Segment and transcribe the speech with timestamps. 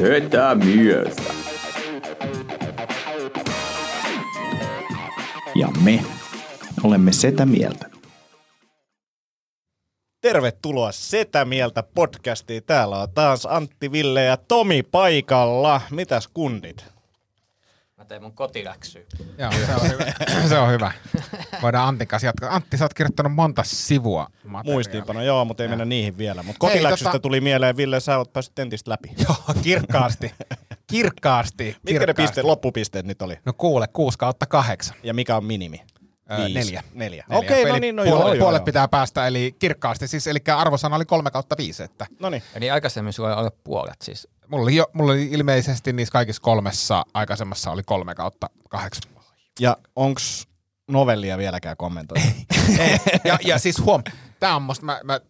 [0.00, 1.22] Setä mieltä.
[5.54, 6.04] Ja me
[6.84, 7.90] olemme Setä Mieltä.
[10.20, 12.62] Tervetuloa Setä Mieltä podcastiin.
[12.64, 15.80] Täällä on taas Antti, Ville ja Tomi paikalla.
[15.90, 16.84] Mitäs kundit?
[18.10, 19.02] Mä teen mun kotiläksyä.
[19.38, 20.04] Joo, se on hyvä.
[20.48, 20.92] se on hyvä.
[21.62, 22.54] Voidaan Antin kanssa jatkaa.
[22.54, 24.26] Antti, sä oot kirjoittanut monta sivua.
[24.64, 26.42] Muistiinpano, joo, mutta ei mennä niihin vielä.
[26.42, 29.10] Mutta kotiläksystä tota- tuli mieleen, Ville, sä oot päässyt tentistä läpi.
[29.24, 30.34] Joo, kirkkaasti.
[30.86, 31.76] Kirkkaasti.
[31.82, 33.38] Mitkä ne pisteet, loppupisteet nyt oli?
[33.44, 34.96] No kuule, 6 kautta 8.
[35.02, 35.80] Ja mikä on minimi?
[36.30, 36.54] Öö, Viisi.
[36.54, 36.82] neljä.
[36.94, 37.24] Neljä.
[37.28, 37.38] Neljä.
[37.38, 38.64] Okei, no Eli niin, no puolet, joo, joo, puolet joo.
[38.64, 40.08] pitää päästä, eli kirkkaasti.
[40.08, 41.82] Siis, eli arvosana oli 3 kautta 5.
[41.82, 42.42] Että No niin.
[42.54, 44.28] Eli aikaisemmin sulla oli alle puolet siis.
[44.48, 49.12] mulla, oli jo, mulla oli ilmeisesti niissä kaikissa kolmessa aikaisemmassa oli 3 kautta 8.
[49.60, 50.48] Ja onks
[50.88, 52.26] novellia vieläkään kommentoitu?
[53.24, 54.02] ja, ja siis huom,
[54.40, 55.20] tää on musta, mä, mä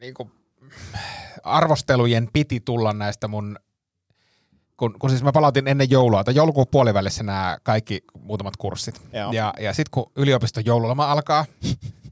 [0.00, 0.30] niinku,
[1.42, 3.58] arvostelujen piti tulla näistä mun,
[4.80, 9.02] kun, kun siis mä palautin ennen joulua, tai joulukuun puolivälissä nämä kaikki muutamat kurssit.
[9.12, 9.32] Joo.
[9.32, 11.44] Ja, ja sitten kun yliopiston joululoma alkaa,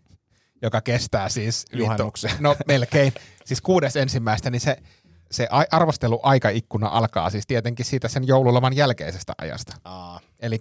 [0.62, 2.30] joka kestää siis Juhannuksen.
[2.40, 3.12] No melkein,
[3.44, 4.76] siis kuudes ensimmäistä, niin se,
[5.30, 9.76] se ai- arvosteluaikaikkuna alkaa siis tietenkin siitä sen joululoman jälkeisestä ajasta.
[10.40, 10.58] Eli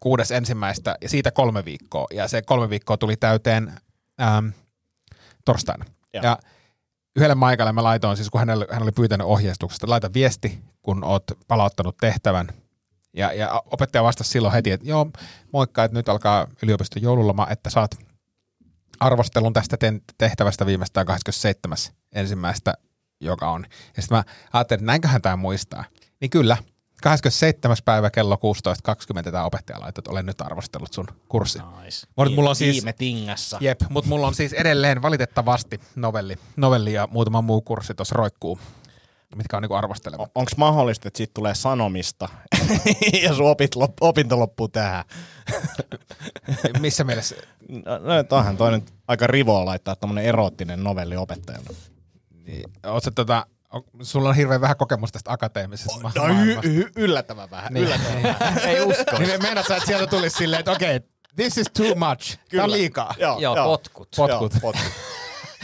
[0.00, 2.06] kuudes ensimmäistä ja siitä kolme viikkoa.
[2.14, 3.72] Ja se kolme viikkoa tuli täyteen
[4.20, 4.52] äm,
[5.44, 5.84] torstaina.
[6.14, 6.24] Joo.
[6.24, 6.38] Ja
[7.16, 11.24] yhdelle maikalle mä laitoin, siis kun hänelle, hän oli pyytänyt ohjeistuksesta, laita viesti, kun oot
[11.48, 12.48] palauttanut tehtävän.
[13.12, 15.10] Ja, ja opettaja vastasi silloin heti, että joo,
[15.52, 17.98] moikka, että nyt alkaa yliopiston joululoma, että saat
[19.00, 19.76] arvostelun tästä
[20.18, 21.78] tehtävästä viimeistään 27.
[22.12, 22.74] ensimmäistä,
[23.20, 23.66] joka on.
[23.96, 25.84] Ja sitten mä ajattelin, että näinköhän tämä muistaa.
[26.20, 26.56] Niin kyllä,
[27.02, 27.76] 27.
[27.84, 28.38] päivä kello
[29.16, 31.58] 16.20 tämä opettaja laittoi, että olen nyt arvostellut sun kurssi.
[31.84, 32.06] Nice.
[32.16, 33.58] Mut mulla on siis, viime tingassa.
[33.60, 38.58] jep, mutta mulla on siis edelleen valitettavasti novelli, novelli ja muutama muu kurssi tuossa roikkuu,
[39.36, 40.22] mitkä on niinku arvosteleva.
[40.22, 42.28] O- Onko mahdollista, että siitä tulee sanomista
[43.22, 45.04] ja sun opit lop- opinto loppuu tähän?
[46.80, 47.36] Missä mielessä?
[47.68, 51.70] No, no toi nyt aika rivoa laittaa tämmönen eroottinen novelli opettajalle.
[52.46, 52.70] Niin,
[53.04, 57.50] sä tota, on, sulla on hirveän vähän kokemusta tästä akateemisesta ma- No, y- y- yllättävän
[57.50, 57.72] vähän.
[57.74, 58.58] Niin, yllättävän vähän.
[58.68, 59.18] Ei usko.
[59.18, 61.00] Niin meinaat sä, että sieltä tulisi silleen, että okei,
[61.36, 61.96] this is too much.
[61.96, 62.70] Tämä on Kyllä.
[62.70, 63.14] liikaa.
[63.18, 64.08] Joo, Joo, potkut.
[64.16, 64.52] Potkut.
[64.52, 64.92] Joo, potkut.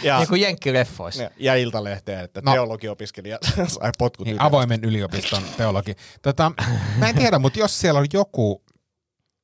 [0.02, 1.22] Ja, Niin kuin jenkkileffoissa.
[1.22, 2.52] ja, ja Iltalehteen, että No.
[2.52, 5.94] teologiopiskelija sai potkut Niin, avoimen yliopiston teologi.
[6.22, 6.52] Tota,
[6.98, 8.62] mä en tiedä, mutta jos siellä on joku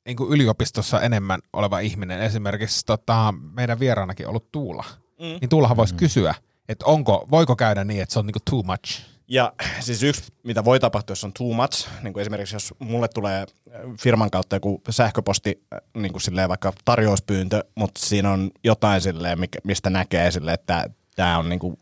[0.07, 4.85] niin kuin yliopistossa enemmän oleva ihminen, esimerkiksi tota, meidän vieraanakin ollut Tuula,
[5.21, 5.25] mm.
[5.25, 6.35] niin Tuulahan voisi kysyä,
[6.73, 9.03] että onko, voiko käydä niin, että se on niin kuin too much?
[9.29, 13.09] Ja siis yksi, mitä voi tapahtua, jos on too much, niin kuin esimerkiksi jos mulle
[13.09, 18.51] tulee äh, firman kautta joku sähköposti, äh, niin kuin silleen vaikka tarjouspyyntö, mutta siinä on
[18.65, 21.79] jotain silleen, mistä näkee silleen, että tämä on niin kuin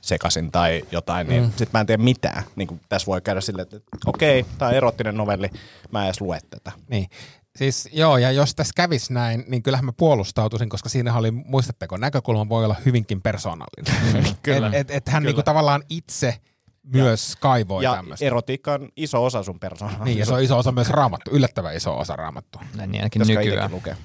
[0.00, 1.52] sekasin tai jotain, niin mm.
[1.56, 2.42] sit mä en tee mitään.
[2.56, 5.50] Niin kuin tässä voi käydä silleen, että okei, tämä on erottinen novelli,
[5.90, 6.72] mä en edes lue tätä.
[6.88, 7.06] Niin.
[7.56, 11.96] Siis joo, ja jos tässä kävisi näin, niin kyllähän mä puolustautuisin, koska siinä oli, muistatteko,
[11.96, 14.36] näkökulma voi olla hyvinkin persoonallinen.
[14.42, 14.66] Kyllä.
[14.66, 16.40] Et, et, et hän niinku tavallaan itse
[16.82, 18.26] myös kaivoi ja tämmöistä.
[18.26, 20.04] erotiikka on iso osa sun persoonaa.
[20.04, 22.58] Niin, ja se on iso osa myös raamattu, yllättävän iso osa raamattu.
[22.76, 23.70] Näin niin ainakin nykyään.
[23.70, 23.96] lukea?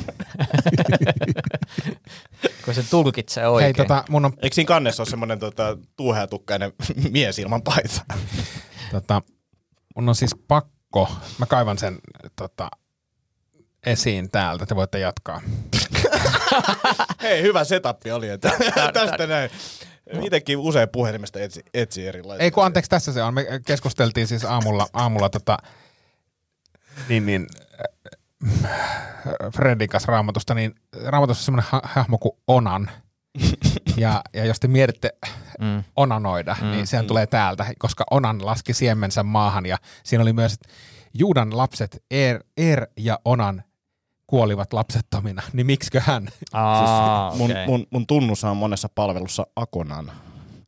[2.65, 3.65] Kun se tulkitsee oikein.
[3.65, 6.73] Hei, tota, mun on Eikö siinä kannessa ole semmoinen tota, tuuheatukkainen
[7.11, 8.05] mies ilman paita?
[8.91, 9.21] Tota,
[9.95, 10.78] mun on siis pakko,
[11.37, 11.97] mä kaivan sen
[12.35, 12.69] tota,
[13.85, 15.41] esiin täältä, te voitte jatkaa.
[17.21, 18.29] Hei, hyvä setup oli.
[18.29, 18.51] Että
[18.93, 19.49] tästä näin.
[20.23, 22.43] Itsekin usein puhelimesta etsi, etsi erilaisia.
[22.43, 23.33] Ei kun anteeksi, tässä se on.
[23.33, 25.57] Me keskusteltiin siis aamulla, aamulla tota,
[27.09, 27.47] niin, niin,
[28.65, 28.71] äh,
[29.55, 30.75] Fredin kanssa raamatusta, niin
[31.05, 32.91] raamatussa on semmoinen ha- hahmo kuin Onan.
[33.97, 35.09] Ja, ja jos te mietitte
[35.59, 35.83] Mm.
[35.95, 37.07] onanoida, mm, niin sehän mm.
[37.07, 40.69] tulee täältä, koska Onan laski siemensä maahan ja siinä oli myös, että
[41.13, 43.63] Juudan lapset Er, er ja Onan
[44.27, 46.29] kuolivat lapsettomina, niin miksikö hän?
[46.53, 47.67] Aa, mun, okei.
[47.67, 50.11] mun, mun tunnus on monessa palvelussa Akonan.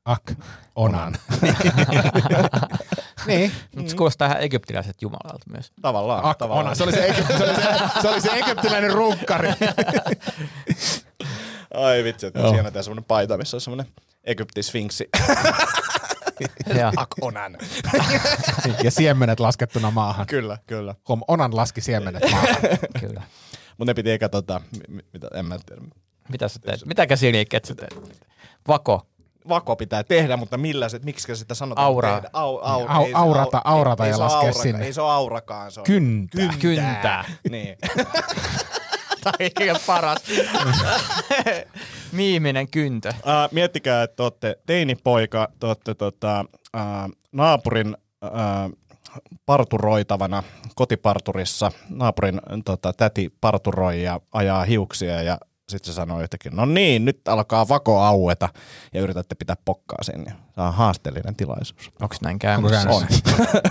[0.05, 0.31] Ak,
[0.75, 1.15] Onan.
[3.27, 5.71] niin, Mut se kuulostaa ihan egyptiläiset jumalalta myös.
[5.81, 6.25] Tavallaan.
[6.25, 6.65] Ak, tavallaan.
[6.65, 6.75] Onan.
[6.75, 7.61] Se oli se, Egypt, se, oli se,
[8.01, 9.49] se, oli se egyptiläinen runkkari.
[11.73, 15.09] Ai vitsi, että siinä on semmoinen paita, missä on semmoinen Egyptin sfinksi.
[16.77, 16.91] Ja.
[16.97, 17.57] Ak onan.
[18.83, 20.25] Ja siemenet laskettuna maahan.
[20.27, 20.95] kyllä, kyllä.
[21.07, 22.55] Huom, onan laski siemenet maahan.
[22.99, 23.21] Kyllä.
[23.77, 25.81] Mutta ne piti eikä tota, mi- mitä, en mä tiedä.
[26.29, 26.85] Mitä sä teet?
[26.85, 27.95] Mitä käsiliikkeet sä teet?
[28.67, 29.07] Vako.
[29.49, 32.15] Vako pitää tehdä, mutta millä se, miksi sitä sanotaan Auraa.
[32.15, 32.29] tehdä?
[32.33, 34.85] Au, au, Au- ei se aurata- au- aurata ei, ja ei laskea auraka- sinne.
[34.85, 36.53] Ei se ole aurakaan, se on Kyntää.
[36.59, 37.25] Kyntää.
[37.49, 37.77] Niin.
[39.23, 40.23] Tai paras.
[42.11, 43.09] Miiminen kyntö.
[43.09, 46.45] Uh, miettikää, että te olette teinipoika, te olette tota,
[46.77, 48.77] uh, naapurin uh,
[49.45, 50.43] parturoitavana
[50.75, 51.71] kotiparturissa.
[51.89, 55.37] Naapurin tota, täti parturoi ja ajaa hiuksia ja
[55.69, 58.49] sitten se sanoo jotenkin, no niin, nyt alkaa vako aueta
[58.93, 60.23] ja yritätte pitää pokkaa sen.
[60.25, 61.91] Ja se on haasteellinen tilaisuus.
[62.01, 62.87] Onko näin käymässä?
[62.87, 63.23] käynyt?
[63.53, 63.61] On.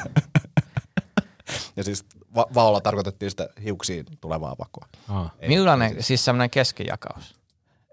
[1.76, 2.04] ja siis
[2.34, 4.86] va- vaolla tarkoitettiin sitä hiuksiin tulevaa vakoa.
[5.08, 5.30] Aa.
[5.48, 7.40] Millainen, siis semmoinen keskijakaus?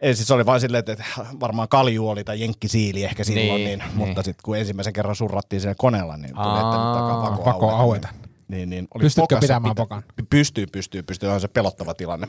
[0.01, 1.03] Ei, siis se oli vain silleen, että
[1.39, 3.97] varmaan kalju oli tai jenkkisiili ehkä silloin, Niin, niin, niin.
[3.97, 8.07] mutta sitten kun ensimmäisen kerran surrattiin siellä koneella, niin tuli, että nyt alkaa vako, aueta.
[8.47, 10.03] Niin, niin oli Pystytkö pokassa pitämään pokan?
[10.29, 11.29] Pystyy, pystyy, pystyy.
[11.29, 12.27] On se pelottava tilanne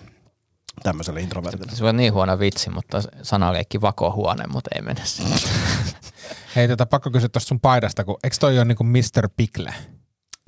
[0.82, 1.72] tämmöiselle introvertille.
[1.72, 5.02] Se on niin huono vitsi, mutta sanaleikki vakohuone, mutta ei mennä.
[6.56, 9.28] Hei, tota, pakko kysyä tuosta sun paidasta, kun eikö toi ole niinku Mr.
[9.36, 9.74] Pickle?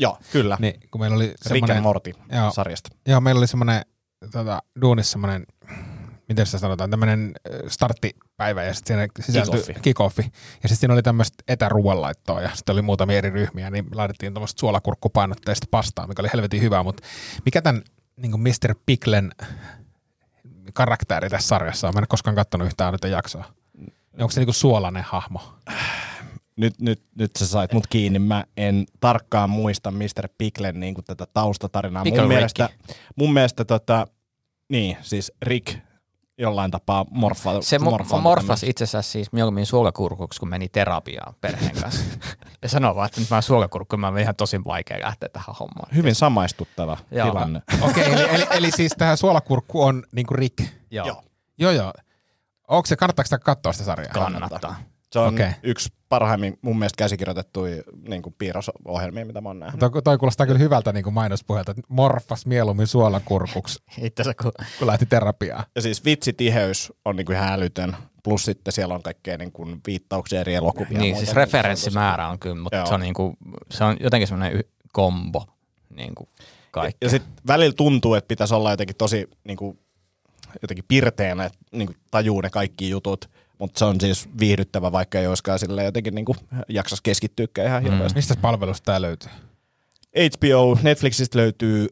[0.00, 0.56] Joo, kyllä.
[0.61, 1.82] Niin, kun meillä oli Rick and semmoinen...
[1.82, 2.52] Morty Joo.
[2.52, 2.88] sarjasta.
[3.06, 3.82] Joo, meillä oli semmoinen
[4.32, 5.47] tota, duunissa semmoinen,
[6.29, 7.32] miten sitä sanotaan, tämmöinen
[7.69, 9.81] starttipäivä ja sitten siinä sisältyi Kick-offi.
[9.81, 10.25] kick-offi.
[10.62, 14.61] Ja sitten siinä oli tämmöistä etäruoanlaittoa ja sitten oli muutamia eri ryhmiä, niin laitettiin tämmöistä
[14.61, 17.03] suolakurkkupainotteista pastaa, mikä oli helvetin hyvä, mutta
[17.44, 17.82] mikä tämän
[18.17, 18.75] niin Mr.
[18.87, 19.32] Picklen
[20.73, 21.94] karakteri tässä sarjassa on?
[21.94, 23.44] Mä en koskaan katsonut yhtään nyt jaksoa.
[24.19, 25.55] Onko se niinku suolainen hahmo?
[26.61, 28.19] Nyt, nyt, nyt sä sait mut kiinni.
[28.19, 30.29] Mä en tarkkaan muista Mr.
[30.39, 32.03] Picklen niin tätä taustatarinaa.
[32.03, 32.37] Pickle mun Rick.
[32.39, 32.69] mielestä,
[33.17, 34.07] mun mielestä tota,
[34.69, 35.79] niin, siis Rick
[36.39, 38.71] jollain tapaa morfa, Se mo- morfaantui morfas tämmöiseksi.
[38.71, 42.05] itse asiassa siis mieluummin suolakurkuksi, kun meni terapiaan perheen kanssa.
[42.63, 45.56] ja sanoi vaan, että nyt mä oon suolakurkku, mä oon ihan tosi vaikea lähteä tähän
[45.61, 45.95] hommaan.
[45.95, 47.29] Hyvin samaistuttava Joo.
[47.29, 47.63] tilanne.
[47.89, 50.59] Okei, okay, eli, eli, eli, siis tähän suolakurkku on niinku Rick.
[50.91, 51.23] Joo, Joo.
[51.59, 51.93] Joo, joo.
[52.69, 54.13] Onko se, kannattaako sitä katsoa sitä sarjaa?
[54.13, 54.77] kannattaa.
[55.12, 55.53] Se on okay.
[55.62, 59.81] yksi parhaimmin mun mielestä käsikirjoitettuja niin kuin piirrosohjelmia, mitä mä oon nähnyt.
[59.81, 64.53] Toi, toi kuulostaa kyllä hyvältä niin kuin mainospuhelta, että morfas mieluummin suolakurkuksi, Itse asiassa kun
[64.79, 65.65] kun lähti terapiaan.
[65.77, 67.97] Ja siis vitsitiheys on niin kuin ihan älytön.
[68.25, 70.93] Plus sitten siellä on kaikkea niin kuin viittauksia eri elokuvia.
[70.93, 72.87] ja Niin, siis referenssimäärä on kyllä, mutta Joo.
[72.87, 73.37] se on, niinku,
[73.71, 75.47] se on jotenkin semmoinen y- kombo
[75.97, 76.29] niinku
[76.71, 76.99] kaikki.
[77.05, 79.79] Ja sitten välillä tuntuu, että pitäisi olla jotenkin tosi niin kuin,
[80.63, 83.31] jotenkin pirteänä, että niin kuin tajuu ne kaikki jutut.
[83.61, 87.83] Mutta se on siis viihdyttävä, vaikka ei olisikaan sille jotenkin niin kuin, jaksas keskittyäkään ihan
[87.83, 88.19] hirveästi.
[88.19, 89.31] Mistä palvelusta tämä löytyy?
[90.37, 91.89] HBO, Netflixistä löytyy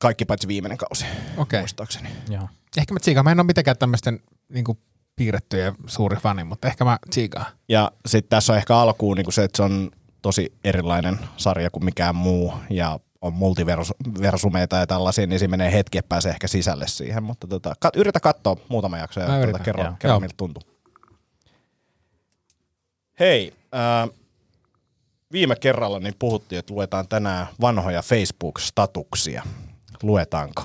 [0.00, 1.04] kaikki paitsi viimeinen kausi,
[1.36, 1.60] Okei.
[1.60, 2.08] muistaakseni.
[2.28, 2.48] Joo.
[2.76, 3.24] Ehkä mä tsiikaan.
[3.24, 4.78] Mä en ole mitenkään tämmöisten niin kuin
[5.16, 7.46] piirrettyjen suuri fani, mutta ehkä mä tsiikaan.
[7.68, 9.90] Ja sitten tässä on ehkä alkuun niin se, että se on
[10.22, 15.98] tosi erilainen sarja kuin mikään muu ja on multiversumeita ja tällaisia, niin siinä menee hetki,
[15.98, 19.62] että pääsee ehkä sisälle siihen, mutta tota, kat, yritä katsoa muutama jakso ja Mä yritän.
[19.62, 19.92] kerro, Joo.
[19.98, 20.20] kerro Joo.
[20.20, 20.62] miltä tuntuu.
[23.20, 24.08] Hei, ää,
[25.32, 29.42] viime kerralla niin puhuttiin, että luetaan tänään vanhoja Facebook-statuksia.
[30.02, 30.64] Luetaanko?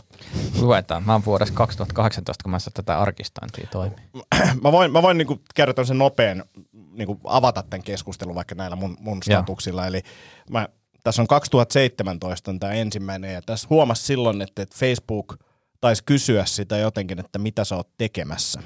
[0.60, 1.04] Luetaan.
[1.06, 4.00] Mä oon vuodessa 2018, kun mä saan tätä arkistointia toimia.
[4.64, 6.44] mä voin, mä voin niinku kertoa sen nopean,
[6.92, 9.40] niinku avata tämän keskustelun vaikka näillä mun, mun Joo.
[9.40, 9.88] statuksilla.
[9.88, 10.02] Eli
[10.50, 10.68] mä,
[11.06, 15.38] tässä on 2017 on tämä ensimmäinen ja tässä huomasi silloin, että, että Facebook
[15.82, 18.64] taisi kysyä sitä jotenkin, että mitä sä oot tekemässä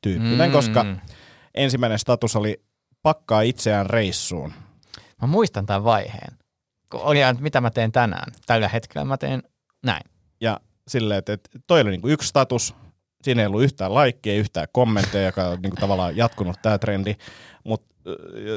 [0.00, 0.52] tyyppinen, mm.
[0.52, 0.86] koska
[1.54, 2.62] ensimmäinen status oli
[3.02, 4.52] pakkaa itseään reissuun.
[5.22, 6.38] Mä muistan tämän vaiheen.
[6.90, 8.32] Kun oli että mitä mä teen tänään.
[8.46, 9.42] Tällä hetkellä mä teen
[9.82, 10.02] näin.
[10.40, 12.74] Ja silleen, että, että toi oli niinku yksi status,
[13.22, 17.16] siinä ei ollut yhtään laikkia, yhtään kommentteja, joka on niinku tavallaan jatkunut tämä trendi.
[17.64, 17.89] Mutta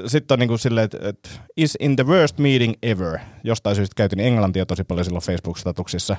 [0.07, 3.19] sitten on niinku silleen, että, että is in the worst meeting ever.
[3.43, 6.17] Jostain syystä käytin englantia tosi paljon silloin Facebook-statuksissa.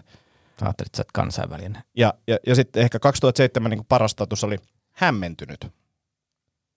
[0.60, 1.82] Ajattelit, että sä kansainvälinen.
[1.96, 4.58] Ja, ja, ja sitten ehkä 2007 niinku paras status oli
[4.92, 5.66] hämmentynyt.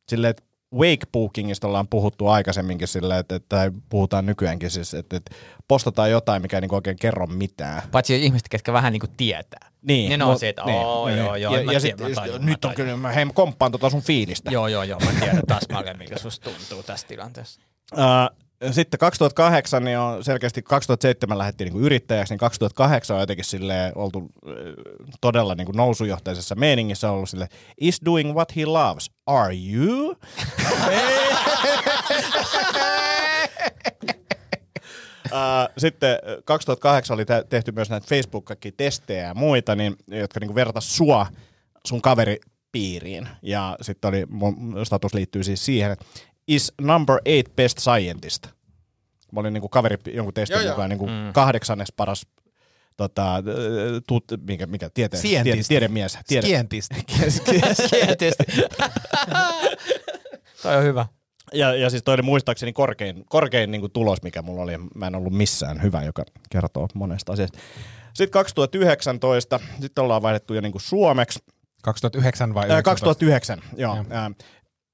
[0.10, 0.44] Silleen, että
[0.76, 5.36] wakebookingista ollaan puhuttu aikaisemminkin silleen, että, että puhutaan nykyäänkin siis, että, että
[5.68, 7.82] postataan jotain, mikä ei niinku oikein kerro mitään.
[7.92, 9.70] Paitsi ihmiset, ketkä vähän niinku tietää.
[9.82, 12.08] Niin, Niin ne on se, että oo, joo, joo, Ja, mä ja tiedän, sit, mä
[12.08, 14.52] just, tajun, mä nyt on kyllä, mä hei, mä komppaan tota sun fiilistä.
[14.52, 15.00] Joo, joo, joo.
[15.00, 17.62] Mä tiedän täsmälleen, miltä susta tuntuu tässä tilanteessa.
[17.94, 23.92] Uh, sitten 2008 niin on selkeästi, 2007 lähdettiin niinku yrittäjäksi, niin 2008 on jotenkin silleen
[23.96, 24.54] oltu äh,
[25.22, 27.48] todella niinku nousujohteisessa meiningissä ollut sille
[27.82, 29.12] is doing what he loves.
[29.26, 30.10] Are you?
[35.26, 35.36] Uh,
[35.78, 40.98] sitten äh, 2008 oli tä- tehty myös näitä Facebook-testejä ja muita, niin, jotka niinku vertas
[40.98, 41.28] sua
[41.88, 42.38] sun kaveri
[42.72, 43.28] piiriin.
[43.42, 46.06] Ja sitten oli, mun status liittyy siis siihen, että
[46.48, 48.48] is number eight best scientist.
[49.32, 50.72] Mä olin niinku kaveri jonkun testin Joo, joo.
[50.72, 51.34] mukaan niinku mm.
[51.34, 52.26] kahdeksannes paras
[52.98, 53.44] tota,
[54.08, 56.18] tut, mikä, mikä tiete, tiede, tiedemies.
[56.28, 56.96] Tiede, Skientisti.
[58.18, 58.44] Tietysti.
[60.64, 61.06] Toi on hyvä.
[61.54, 64.74] Ja, ja siis toi oli muistaakseni korkein, korkein niin tulos, mikä mulla oli.
[64.96, 67.60] Mä en ollut missään hyvä, joka kertoo monesta asiasta.
[68.14, 71.40] Sitten 2019, sitten ollaan vaihdettu jo niin kuin suomeksi.
[71.84, 73.06] 2009 vai Ää, 19?
[73.06, 74.06] 2009, joo.
[74.10, 74.32] Ää,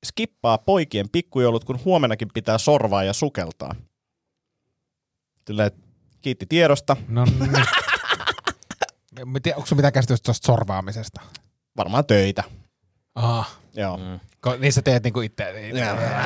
[0.03, 3.75] skippaa poikien pikkujoulut, kun huomenakin pitää sorvaa ja sukeltaa.
[5.65, 5.79] Että
[6.21, 6.97] kiitti tiedosta.
[7.07, 7.65] No niin.
[9.55, 11.21] Onko mitään käsitystä tuosta sorvaamisesta?
[11.77, 12.43] Varmaan töitä.
[13.15, 13.45] Aha.
[13.75, 13.97] Joo.
[13.97, 14.19] Mm.
[14.39, 15.53] Ko, niin sä teet niinku itse.
[15.53, 15.75] Niin,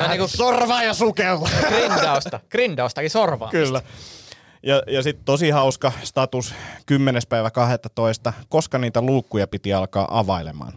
[0.08, 1.48] niinku Sorvaa ja sukella.
[1.68, 2.40] grindausta.
[2.52, 3.50] Grindaustakin sorvaa.
[3.50, 3.82] Kyllä.
[4.62, 6.54] Ja, ja sitten tosi hauska status
[6.86, 7.22] 10.
[7.28, 8.32] päivä 12.
[8.48, 10.72] Koska niitä luukkuja piti alkaa availemaan.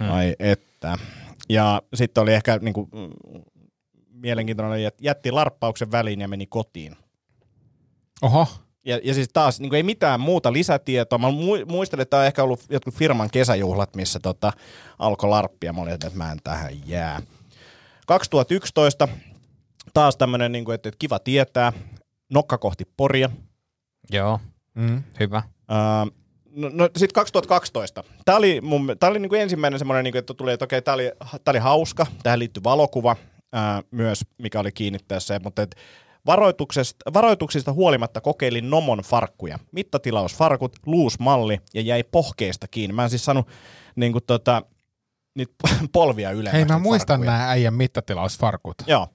[0.00, 0.98] Ai että.
[1.48, 3.42] Ja sitten oli ehkä niinku, mm,
[4.10, 6.96] mielenkiintoinen, että jätti larppauksen väliin ja meni kotiin.
[8.22, 8.46] Oho.
[8.84, 11.18] Ja, ja siis taas niin ei mitään muuta lisätietoa.
[11.18, 14.52] Mä mu- muistelen, että tämä on ehkä ollut jotkut firman kesäjuhlat, missä tota,
[14.98, 15.72] alkoi larppia.
[15.72, 17.22] Mä olin, että mä en tähän jää.
[18.06, 19.08] 2011
[19.94, 21.72] taas tämmöinen, niin kuin, että, että kiva tietää.
[22.32, 23.30] Nokka kohti Poria.
[24.10, 24.40] Joo,
[24.74, 25.02] Mm.
[25.20, 25.42] hyvä.
[25.48, 26.17] Uh,
[26.58, 28.04] no, no sitten 2012.
[28.24, 31.12] Tämä oli, mun, tää oli niinku ensimmäinen semmoinen, niinku, että tuli, että okei, tämä oli,
[31.18, 32.06] tää oli hauska.
[32.22, 33.16] Tähän liittyy valokuva
[33.52, 35.40] ää, myös, mikä oli kiinnittäessä.
[35.44, 35.76] Mutta et
[36.26, 39.58] varoituksesta, varoituksista huolimatta kokeilin Nomon farkkuja.
[39.72, 42.94] Mittatilausfarkut, luusmalli ja jäi pohkeesta kiinni.
[42.94, 43.48] Mä en siis saanut
[43.96, 44.62] niinku, tota,
[45.34, 45.54] niitä
[45.92, 46.52] polvia ylemmäs.
[46.52, 47.38] Hei, mä muistan farkkuja.
[47.38, 48.76] nämä äijän mittatilausfarkut.
[48.86, 49.08] Joo.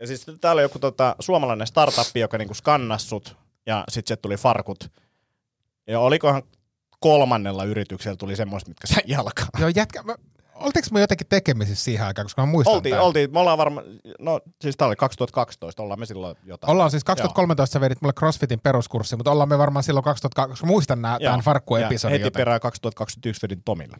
[0.00, 3.36] Ja siis täällä on joku tota, suomalainen startup, joka niinku skannasi sut,
[3.66, 4.90] ja sitten se tuli farkut.
[5.86, 6.42] Ja olikohan
[7.04, 9.48] kolmannella yrityksellä tuli semmoista, mitkä sai jalkaan.
[9.58, 10.14] Joo, jätkä, mä,
[10.54, 13.02] oltiinko me jotenkin tekemisissä siihen aikaan, koska mä muistan Oltiin, tää.
[13.02, 13.86] oltiin, me ollaan varmaan,
[14.18, 16.70] no siis tää oli 2012, ollaan me silloin jotain.
[16.70, 20.66] Ollaan siis 2013 sä vedit mulle CrossFitin peruskurssi, mutta ollaan me varmaan silloin 2002, koska
[20.66, 21.30] muistan nää, Joo.
[21.30, 22.12] tämän farkkuepisodin.
[22.12, 23.96] Heti joten- perään 2021 vedin Tomille.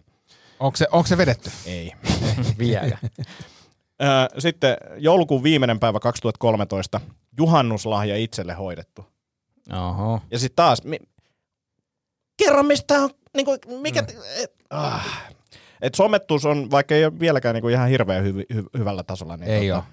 [0.61, 1.51] Onko se, onko se vedetty?
[1.67, 1.93] Ei.
[2.59, 2.99] Vielä.
[4.39, 7.01] Sitten joulukuun viimeinen päivä 2013,
[7.39, 9.07] juhannuslahja itselle hoidettu.
[9.73, 10.21] Oho.
[10.31, 10.83] Ja sitten taas,
[12.37, 14.09] kerro mistä on, niinku, mikä, mm.
[14.43, 15.33] et, ah.
[15.83, 19.37] et somettuus on, vaikka ei ole vieläkään niinku ihan hirveän hy- hy- hyvällä tasolla.
[19.37, 19.77] Niin Ei tota.
[19.79, 19.85] oo.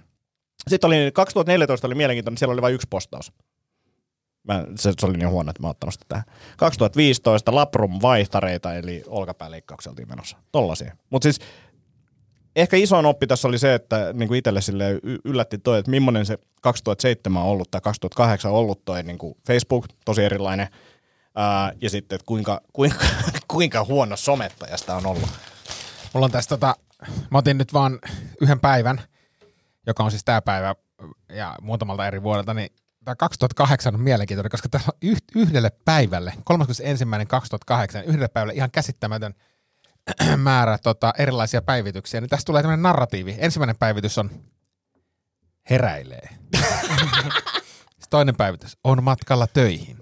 [0.67, 3.33] Sitten oli, 2014 oli mielenkiintoinen, siellä oli vain yksi postaus.
[4.43, 6.25] Mä, se, se oli niin huono, että mä oon ottanut sitä tähän.
[6.57, 10.37] 2015 Labrum vaihtareita, eli olkapääleikkaukseltiin menossa.
[10.51, 10.95] Tollasia.
[11.09, 11.39] Mutta siis
[12.55, 16.25] ehkä isoin oppi tässä oli se, että niin kuin itselle sille yllätti toi, että millainen
[16.25, 20.67] se 2007 on ollut tai 2008 on ollut toi niin kuin Facebook, tosi erilainen.
[21.35, 23.05] Ää, ja sitten, että kuinka, kuinka,
[23.47, 25.29] kuinka huono somettajasta on ollut.
[26.13, 26.75] Mulla on tässä tota,
[27.31, 27.99] mä otin nyt vaan
[28.41, 29.01] yhden päivän,
[29.87, 30.75] joka on siis tämä päivä
[31.29, 32.69] ja muutamalta eri vuodelta, niin
[33.05, 39.33] tämä 2008 on mielenkiintoinen, koska tämä on yh- yhdelle päivälle, 31.2008, yhdelle päivälle ihan käsittämätön
[40.37, 42.21] määrä tota, erilaisia päivityksiä.
[42.21, 43.35] Niin tästä tulee tämmöinen narratiivi.
[43.37, 44.29] Ensimmäinen päivitys on
[45.69, 46.29] heräilee.
[47.89, 50.00] Sitten toinen päivitys on matkalla töihin.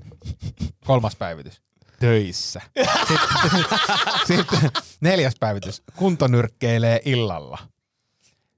[0.85, 1.61] Kolmas päivitys
[1.99, 2.61] töissä.
[3.07, 3.79] Sitten,
[4.25, 4.59] sitten
[5.01, 7.57] neljäs päivitys kuntonyrkkeilee illalla.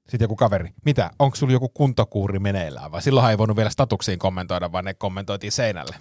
[0.09, 2.91] Sitten joku kaveri, mitä, onko sulla joku kuntokuuri meneillään?
[2.91, 5.95] Vai silloinhan ei voinut vielä statuksiin kommentoida, vaan ne kommentoitiin seinälle.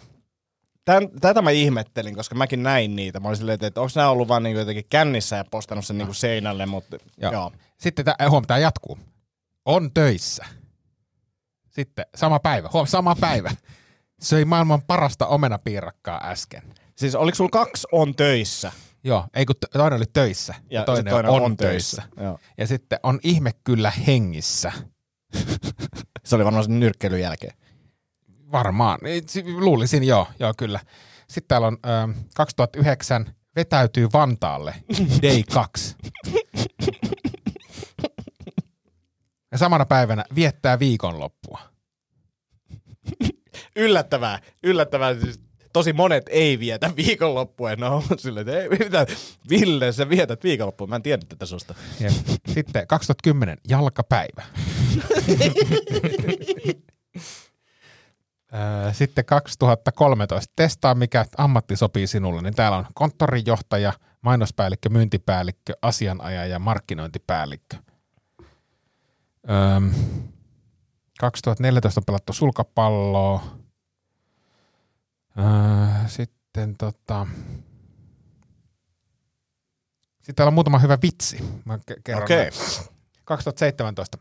[0.84, 3.20] Tän, tätä mä ihmettelin, koska mäkin näin niitä.
[3.20, 6.14] Mä olin silleen, että onko nämä ollut vaan niin jotenkin kännissä ja postannut sen niin
[6.14, 7.32] seinälle, mutta Joo.
[7.32, 7.52] joo.
[7.78, 8.98] Sitten tämä, huom, tämä jatkuu.
[9.64, 10.44] On töissä.
[11.70, 13.50] Sitten sama päivä, huom, sama päivä.
[14.22, 16.62] Söi maailman parasta omenapiirakkaa äsken.
[16.96, 18.72] Siis oliko sulla kaksi on töissä?
[19.04, 22.02] Joo, ei kun to- toinen oli töissä ja, Ja toinen, toinen on, on töissä.
[22.02, 22.22] töissä.
[22.24, 22.38] Joo.
[22.58, 24.72] Ja sitten on ihme kyllä hengissä.
[26.24, 27.54] Se oli varmaan sen nyrkkeilyn jälkeen.
[28.52, 28.98] Varmaan.
[29.26, 30.80] Si- Luulisin, joo, joo kyllä.
[31.28, 34.74] Sitten täällä on ähm, 2009 vetäytyy Vantaalle,
[35.22, 35.96] day 2.
[39.52, 41.60] Ja samana päivänä viettää viikonloppua.
[43.80, 45.14] Yllättävää, yllättävää.
[45.14, 45.40] Siis
[45.72, 47.76] tosi monet ei vietä viikonloppua.
[47.76, 49.06] No, silleen, että ei, mitä,
[49.50, 50.86] Ville, sä vietät viikonloppua.
[50.86, 51.74] Mä en tiedä tätä susta.
[52.00, 52.10] Ja
[52.48, 54.42] sitten 2010 jalkapäivä.
[58.92, 62.42] Sitten 2013 testaa, mikä ammatti sopii sinulle.
[62.42, 67.76] Niin täällä on konttorijohtaja, mainospäällikkö, myyntipäällikkö, asianajaja, markkinointipäällikkö.
[69.50, 69.90] Öm,
[71.20, 73.59] 2014 on pelattu sulkapalloa.
[75.38, 77.26] Öö, sitten tota,
[80.16, 81.38] Sitten täällä on muutama hyvä vitsi.
[81.64, 82.52] Mä ke- kerron näin.
[83.24, 84.18] 2017.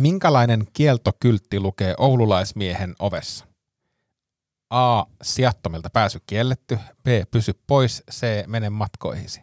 [0.00, 3.46] Minkälainen kieltokyltti lukee oululaismiehen ovessa?
[4.70, 5.04] A.
[5.22, 6.78] Sijattomilta pääsy kielletty.
[7.02, 7.06] B.
[7.30, 8.02] Pysy pois.
[8.10, 8.46] C.
[8.46, 9.42] Mene matkoihisi.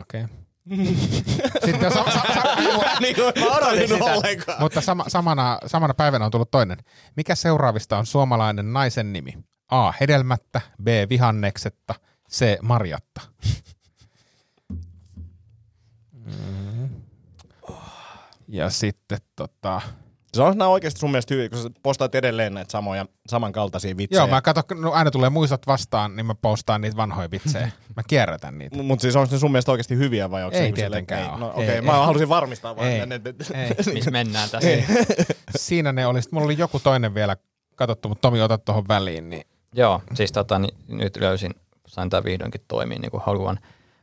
[0.00, 0.24] Okei.
[0.24, 0.36] Okay.
[1.64, 3.32] Sitten sa- sa- sa- niin kuin,
[4.02, 4.60] ollenkaan.
[4.60, 6.78] mutta sama, samana, samana päivänä on tullut toinen.
[7.16, 9.32] Mikä seuraavista on suomalainen naisen nimi?
[9.70, 9.92] A.
[10.00, 10.60] Hedelmättä.
[10.82, 10.86] B.
[11.10, 11.94] Vihanneksetta.
[12.32, 12.56] C.
[12.62, 13.20] Marjatta.
[16.12, 16.88] Mm.
[18.48, 19.80] Ja sitten tota...
[20.38, 24.20] Se on nämä oikeasti sun mielestä hyviä, kun sä postaat edelleen näitä samoja, samankaltaisia vitsejä.
[24.20, 27.70] Joo, mä katson, kun no aina tulee muistot vastaan, niin mä postaan niitä vanhoja vitsejä.
[27.96, 28.82] Mä kierrätän niitä.
[28.82, 31.38] Mutta siis onko ne sun mielestä oikeasti hyviä vai onko Ei se niinku tietenkään oo.
[31.38, 32.04] No Ei, okei, okay, mä ei.
[32.04, 32.88] halusin varmistaa vaan.
[32.88, 33.00] Ei.
[33.00, 33.70] Ei.
[33.94, 34.68] Missä mennään tässä?
[35.56, 36.22] Siinä ne oli.
[36.22, 37.36] Sitten mulla oli joku toinen vielä
[37.74, 39.30] katsottu, mutta Tomi, ota tuohon väliin.
[39.30, 39.42] Niin
[39.74, 41.54] Joo, siis tota, niin, nyt löysin,
[41.86, 43.58] sain tämä vihdoinkin toimia niin kuin haluan.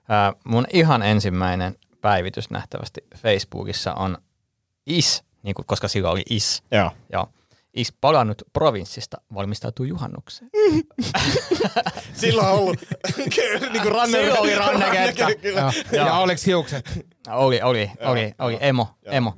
[0.10, 4.18] Ää, mun ihan ensimmäinen päivitys nähtävästi Facebookissa on
[4.86, 6.64] is, niin kuin, koska silloin oli is.
[6.72, 6.92] Joo.
[7.12, 7.28] Joo.
[7.74, 10.52] Is palannut provinssista, valmistautuu juhannukseen.
[12.14, 12.78] Silloin on ollut
[13.74, 14.18] niinku ranne.
[14.22, 15.36] Silloin oli ranneketta.
[15.42, 15.72] Kyllä.
[15.92, 17.06] ja, ja oliks hiukset?
[17.30, 19.14] Oli, oli, Joo, oli, oli, emo, joo.
[19.16, 19.34] emo.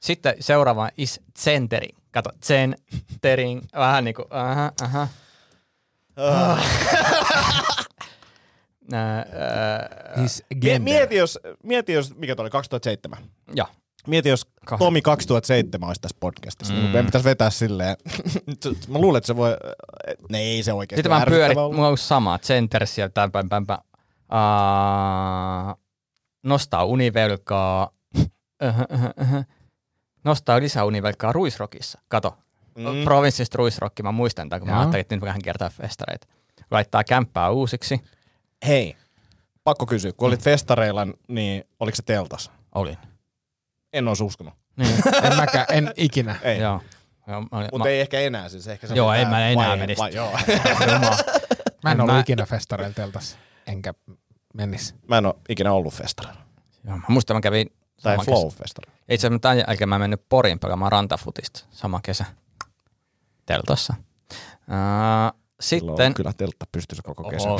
[0.00, 1.98] Sitten seuraava is centering.
[2.10, 5.08] Kato, centering, vähän niin kuin, aha, aha.
[8.90, 9.24] Nää, ää,
[10.22, 10.80] His Mie- gender.
[10.80, 13.18] Mieti jos, mieti jos, mikä toi oli, 2007.
[13.54, 13.66] Joo.
[14.06, 16.72] Mieti jos Kah- Tomi 2007 olisi tässä podcastissa.
[16.74, 16.78] Mm.
[16.78, 16.82] Mm.
[16.82, 17.96] Niin meidän pitäisi vetää silleen.
[18.88, 19.56] mä luulen, että se voi,
[20.30, 23.80] ne ei se oikeasti Sitten mä pyörit, mulla on sama, center sieltä, päin, päin, päin.
[24.32, 25.80] Uh,
[26.42, 27.90] nostaa univelkaa,
[30.24, 32.00] nostaa lisää univelkaa Ruisrokissa.
[32.08, 32.36] Kato,
[32.78, 33.04] Mm.
[33.04, 34.80] provinssista Ruisrokki, mä muistan tämän, kun mä Joo.
[34.80, 36.26] ajattelin, että nyt vähän kertaa festareita.
[36.70, 38.00] Laittaa kämppää uusiksi.
[38.66, 38.96] Hei,
[39.64, 40.12] pakko kysyä.
[40.12, 42.50] Kun olit festareilla, niin oliko se teltas?
[42.74, 42.98] Olin.
[43.94, 44.54] En olisi uskonut.
[44.76, 46.36] Niin, En mäkään, en ikinä.
[46.42, 46.58] Ei.
[46.58, 46.80] joo.
[47.26, 48.68] joo mä, olin- Mutta ei ehkä enää siis.
[48.68, 50.02] Ehkä se Joo, ei mä enää menisi.
[50.12, 50.30] Joo.
[51.84, 53.36] Mä en En ollut mä- ikinä festareilla teltassa.
[53.66, 53.94] Enkä
[54.54, 54.94] menisi.
[55.08, 56.40] mä en ole ikinä ollut festareilla.
[56.84, 57.70] Joo, mä muistan, mä kävin
[58.02, 58.98] Tai flow festareilla.
[59.08, 62.24] Itse asiassa tämän jälkeen mä mennyt Poriin pelaamaan rantafutista sama kesä
[63.46, 63.94] teltassa.
[64.32, 67.52] Uh, Silloin sitten, kyllä teltta pystyisi koko kesän.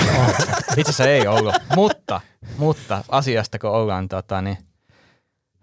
[0.77, 2.21] Itse asiassa ei ollut, mutta,
[2.57, 4.59] mutta asiasta kun ollaan tota, niin,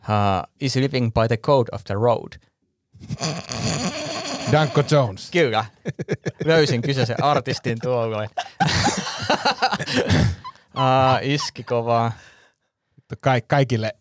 [0.09, 2.33] uh, is living by the code of the road.
[4.51, 5.31] Danko Jones.
[5.31, 5.65] Kyllä,
[6.45, 8.29] löysin kyseisen artistin tuolloin.
[10.75, 12.11] uh, iski kovaa.
[13.19, 13.93] Ka- kaikille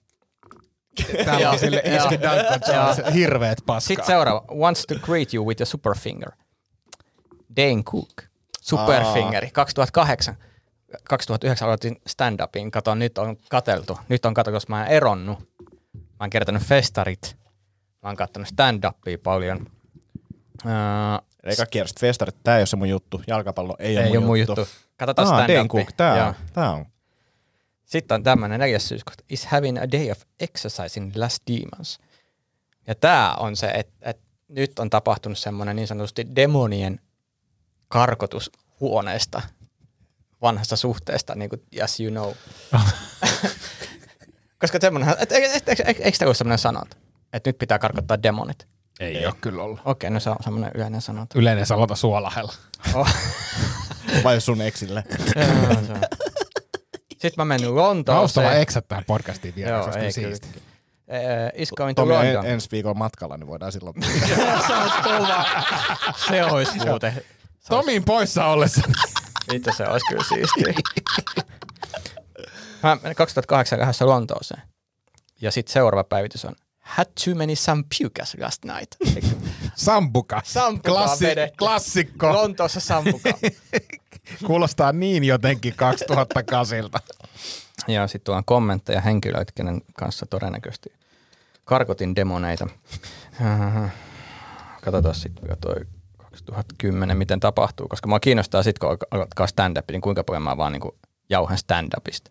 [1.24, 1.96] Täällä on sille Joo.
[1.96, 3.14] iski Danko Jones.
[3.14, 3.80] Hirveet paskaa.
[3.88, 4.44] Sitten seuraava.
[4.54, 6.30] Wants to greet you with a superfinger.
[7.56, 8.22] Dane Cook.
[8.60, 9.50] Superfingeri.
[9.50, 10.36] 2008.
[11.08, 12.70] 2009 aloitin stand-upin.
[12.70, 13.98] Kato, nyt on kateltu.
[14.08, 15.38] Nyt on kato, koska mä oon eronnut.
[16.20, 17.36] Mä oon kertonut festarit.
[18.02, 19.66] Mä oon kattonut stand-upia paljon.
[20.64, 22.36] Uh, Eikä kierrosta festarit.
[22.44, 23.22] Tää ei ole se mun juttu.
[23.26, 24.68] Jalkapallo ei, ei ole ole mun juttu.
[24.96, 25.54] Katsotaan Ah, stand-upia.
[25.58, 25.92] Dan Cook.
[25.96, 26.86] Tää, tää on.
[27.84, 29.24] Sitten on tämmöinen neljäs syyskohta.
[29.28, 31.98] Is having a day of exercise in last demons.
[32.86, 37.00] Ja tämä on se, että et nyt on tapahtunut semmoinen niin sanotusti demonien
[37.88, 39.42] karkotus huoneesta,
[40.42, 42.32] vanhasta suhteesta, niin kuin yes you know.
[44.60, 46.96] Koska semmoinen, et, et, et, et, et, eikö tämä ole semmoinen sanonta,
[47.32, 48.68] että nyt pitää karkottaa demonit?
[49.00, 49.80] Ei ole kyllä ollut.
[49.84, 51.38] Okei, no se on semmoinen yleinen sanonta.
[51.38, 52.52] Yleinen salota suolahella.
[52.94, 53.08] Oh.
[54.24, 55.04] Vai sun eksille.
[55.34, 56.00] Se on.
[57.12, 58.16] Sitten mä menin Lontooseen.
[58.18, 59.70] Haustava eksät tähän podcastiin vielä.
[59.70, 60.12] Joo, se ei.
[61.10, 62.46] Uh, is going to Tomi on London.
[62.46, 63.96] en, ensi viikolla matkalla, niin voidaan silloin...
[66.28, 67.22] Se olisi muuten.
[67.68, 68.82] Tomin poissa ollessa.
[69.52, 70.74] Itse se olisi kyllä siistiä.
[72.82, 74.62] Mä menin 2008 lähdössä Lontooseen.
[75.40, 79.22] Ja sitten seuraava päivitys on Had too many sampukas last night.
[79.74, 80.42] Sambuka.
[80.44, 81.56] Sambukaa Klassi, vedetty.
[81.58, 82.32] klassikko.
[82.32, 83.30] Lontoossa sampuka.
[84.46, 86.66] Kuulostaa niin jotenkin 2008.
[87.88, 90.92] ja sitten tuon kommentteja henkilöitä, kenen kanssa todennäköisesti
[91.64, 92.66] karkotin demoneita.
[94.82, 95.76] Katsotaan sitten vielä toi
[96.16, 100.72] 2010, miten tapahtuu, koska mua kiinnostaa sitten, kun alkaa stand-up, niin kuinka paljon mä vaan
[100.72, 100.98] niinku
[101.30, 102.30] jauhan stand-upista.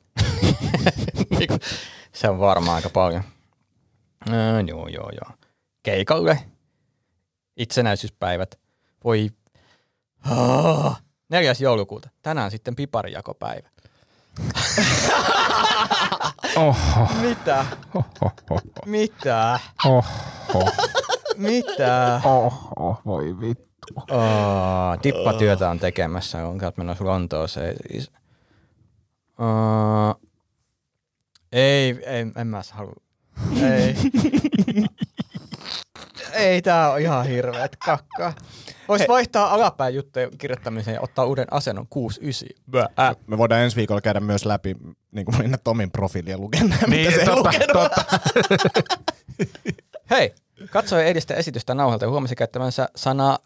[1.39, 1.57] Niinku,
[2.13, 3.23] se on varmaan aika paljon.
[4.29, 5.37] Öö, joo, joo, joo.
[5.83, 6.39] Keikalle.
[7.57, 8.59] Itsenäisyyspäivät.
[9.03, 9.29] Voi.
[10.31, 11.01] Oh.
[11.29, 11.53] 4.
[11.59, 12.09] joulukuuta.
[12.21, 13.69] Tänään sitten piparijakopäivä.
[16.55, 17.65] Oho, Mitä?
[17.95, 18.31] oho,
[18.85, 19.59] Mitä?
[19.85, 20.69] oho,
[21.37, 22.21] Mitä?
[22.23, 23.93] oho, voi vittu.
[23.95, 27.75] Oh, tippatyötä on tekemässä, on menossa Lontooseen.
[29.39, 30.29] Uh,
[31.51, 32.95] ei, ei, en mä halua.
[33.61, 33.95] Ei.
[36.45, 38.33] ei, tää on ihan hirveet kakkaa.
[38.87, 42.47] Vois vaihtaa alapäin juttujen kirjoittamiseen ja ottaa uuden asennon 69.
[42.71, 43.15] Bää.
[43.27, 44.75] Me voidaan ensi viikolla käydä myös läpi
[45.11, 48.05] niin kuin mennä Tomin profiilia lukemaan, mitä se totta, totta.
[50.11, 50.33] Hei,
[50.69, 53.39] katsoin edistä esitystä nauhalta ja huomasin käyttämänsä sanaa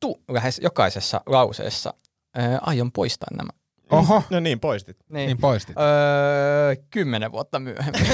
[0.00, 1.94] tu lähes jokaisessa lauseessa.
[2.34, 3.50] Ää, aion poistaa nämä.
[3.90, 4.96] Oho, No niin, poistit.
[5.08, 5.26] Niin.
[5.26, 5.76] niin poistit.
[5.78, 8.02] Öö, kymmenen vuotta myöhemmin.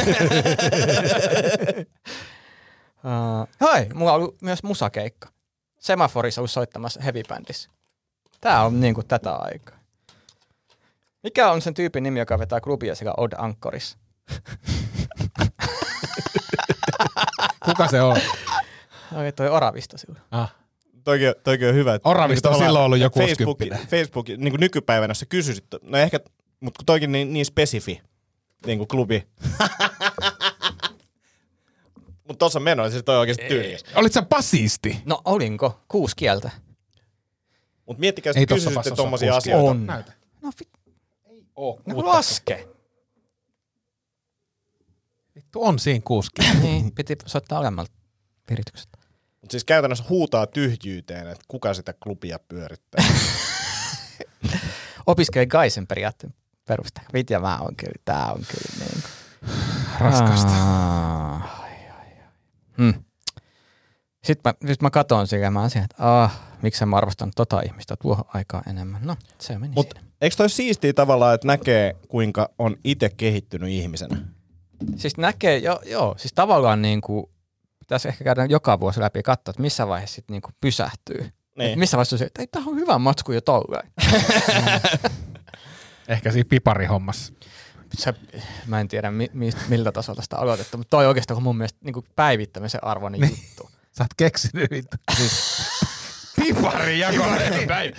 [3.04, 5.28] uh, hei, mulla on ollut myös musakeikka.
[5.78, 7.70] Semaforissa ollut soittamassa heavy bandissä.
[8.40, 9.76] Tää on niinku tätä aikaa.
[11.22, 13.98] Mikä on sen tyypin nimi, joka vetää klubia siellä Odd Anchorissa?
[17.64, 18.16] Kuka se on?
[19.12, 20.22] Oli toi Oravisto silloin.
[20.30, 20.54] Ah.
[21.04, 21.94] Toikin, on- toikin on hyvä.
[21.94, 23.86] että Oravista on tavallaan silloin ollut joku Facebook, 60.
[23.90, 26.20] Facebook niin kuin nykypäivänä, jos sä kysyisit, no ehkä,
[26.60, 28.02] mutta kun toikin niin, niin spesifi,
[28.66, 29.26] niin kuin klubi.
[32.26, 33.84] mutta tuossa meno, siis toi on oikeasti tyylikäs.
[33.94, 35.02] Olit sä basisti?
[35.04, 35.80] No olinko?
[35.88, 36.50] Kuusi kieltä.
[37.86, 39.70] Mutta miettikää, jos Ei Ei kysyisitte kuusi asioita.
[39.70, 39.86] On.
[39.86, 40.12] Näytä.
[40.42, 40.68] No, vi-
[41.56, 42.68] Oh, no laske.
[45.36, 46.42] Vittu on siinä kuuski.
[46.62, 47.92] niin, piti soittaa alemmalta
[48.50, 48.98] virityksestä.
[49.42, 53.04] Mut siis käytännössä huutaa tyhjyyteen, että kuka sitä klubia pyörittää.
[55.06, 56.34] Opiskelin Gaisen periaatteen
[56.68, 57.00] perusta.
[57.14, 59.02] Vitja mä on kyllä, tää on kyllä niin.
[60.00, 60.52] Raskasta.
[60.52, 62.10] Ai, ai, ai.
[62.78, 62.94] Hmm.
[64.24, 67.60] Sitten mä, sit mä katon siihen ja mä asian, että ah, miksi mä arvostan tota
[67.60, 69.00] ihmistä tuohon aikaan enemmän.
[69.04, 74.16] No, se meni Mutta eikö toi siistiä tavallaan, että näkee, kuinka on itse kehittynyt ihmisenä?
[74.96, 77.26] Siis näkee, jo, joo, siis tavallaan niin kuin,
[77.82, 81.30] pitäisi ehkä käydä joka vuosi läpi ja katsoa, että missä vaiheessa sitten niin kuin pysähtyy.
[81.58, 81.78] Niin.
[81.78, 83.90] Missä vaiheessa on se, että ei, tämä on hyvä matsku jo tolleen.
[86.08, 87.32] Ehkä siinä piparihommassa.
[87.94, 88.14] se,
[88.66, 91.78] mä en tiedä mi, mi, miltä tasolta sitä aloitettu, mutta toi oikeastaan on mun mielestä
[91.84, 93.30] niin kuin päivittämisen arvoinen Niin.
[93.30, 93.70] juttu.
[93.92, 94.96] Sä oot keksinyt vittu.
[96.36, 97.24] Pipari jako
[97.68, 97.96] päivä.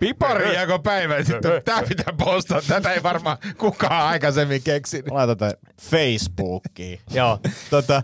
[0.00, 1.24] Pipari jako päivä.
[1.24, 2.60] Sitten tää pitää postaa.
[2.68, 5.06] Tätä ei varmaan kukaan aikaisemmin keksinyt.
[5.06, 7.00] Mä laitan tätä Facebookiin.
[7.10, 7.38] Joo.
[7.70, 8.02] tota,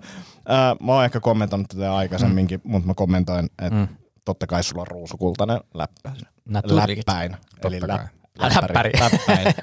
[0.51, 2.71] ää, mä oon ehkä kommentoinut tätä aikaisemminkin, mm.
[2.71, 3.89] mutta mä kommentoin, että mm.
[4.25, 6.13] totta kai sulla on ruusukultainen läppä.
[6.49, 7.37] Läppäin.
[7.65, 8.05] Eli kai.
[8.39, 8.91] Läppäri.
[9.01, 9.55] Läppäin.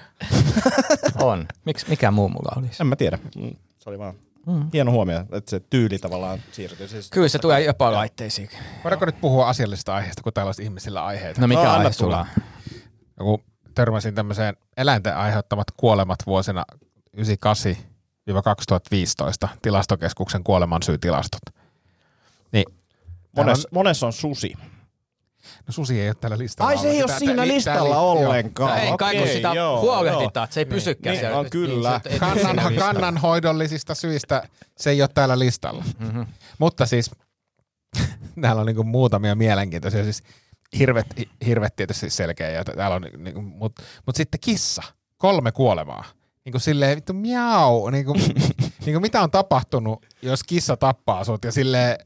[1.29, 1.45] On.
[1.65, 2.83] Miks, mikä muu mulla olisi?
[2.83, 3.19] en mä tiedä.
[3.35, 4.13] Mm, Se oli vaan
[4.47, 4.69] mm.
[4.73, 6.87] hieno huomio, että se tyyli tavallaan siirtyy.
[6.87, 8.49] Siis Kyllä se tulee jopa laitteisiin.
[8.83, 11.41] Voidaanko nyt puhua asiallisesta aiheesta, kun täällä olisi ihmisillä aiheita?
[11.41, 12.25] No mikä No, aihe sulla on?
[13.19, 13.41] Joku
[13.75, 16.65] törmäsin tämmöiseen eläinten aiheuttamat kuolemat vuosina
[17.17, 17.21] 98-2015
[19.61, 21.41] tilastokeskuksen kuolemansyytilastot.
[22.51, 22.65] Niin,
[23.35, 24.53] monessa, monessa on susi.
[25.67, 26.69] no susi ei ole tällä listalla.
[26.69, 28.11] Ai se ei ole Tää- siinä tää- listalla tää- joo.
[28.11, 28.77] ollenkaan.
[28.79, 31.37] Ei kai kun sitä joo, huolehditaan, että se ei pysykään Niin, siellä.
[31.39, 32.01] on kyllä.
[32.03, 34.43] se- ei- Kannan, kannanhoidollisista syistä
[34.77, 35.83] se ei ole täällä listalla.
[35.99, 36.25] Mm-hmm.
[36.59, 37.11] Mutta siis
[38.41, 40.03] täällä on niinku muutamia mielenkiintoisia.
[40.03, 40.23] Siis
[40.79, 41.07] hirvet,
[41.45, 44.83] hirvet tietysti selkeä, ja täällä on niinku, mutta mut sitten kissa.
[45.17, 46.03] Kolme kuolemaa.
[46.47, 47.89] Niinku silleen vittu miau.
[47.89, 48.13] Niinku,
[48.85, 51.97] niinku mitä on tapahtunut, jos kissa tappaa sut ja silleen,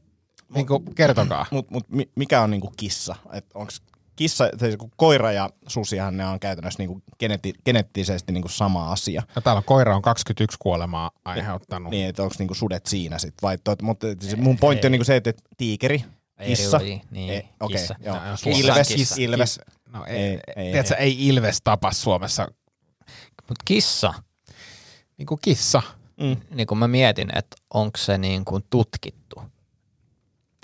[0.54, 1.46] niinku kertokaa.
[1.50, 3.16] Mut, mut mi- mikä on niinku kissa?
[3.32, 3.82] Et onks
[4.16, 9.22] kissa, siis kun koira ja susihan ne on käytännössä niinku geneti- geneettisesti niinku sama asia.
[9.36, 11.90] No täällä koira on 21 kuolemaa aiheuttanut.
[11.90, 15.04] Niin, että onko niinku sudet siinä sit vai tot, mutta siis mun pointti on niinku
[15.04, 16.04] se, että et tiikeri,
[16.46, 16.78] kissa,
[17.10, 17.94] niin, ei, okei, kissa.
[18.00, 18.14] joo.
[18.16, 19.14] No, kissa, ilves, kissa.
[19.18, 19.60] ilves,
[19.92, 21.28] No ei, Ei, ei, ei, tiedätkö, ei.
[21.28, 22.48] Ilves tapa Suomessa
[23.48, 24.14] Mut kissa,
[25.22, 25.82] niin kuin kissa.
[26.50, 29.42] niin kun mä mietin, että onko se niin kuin tutkittu.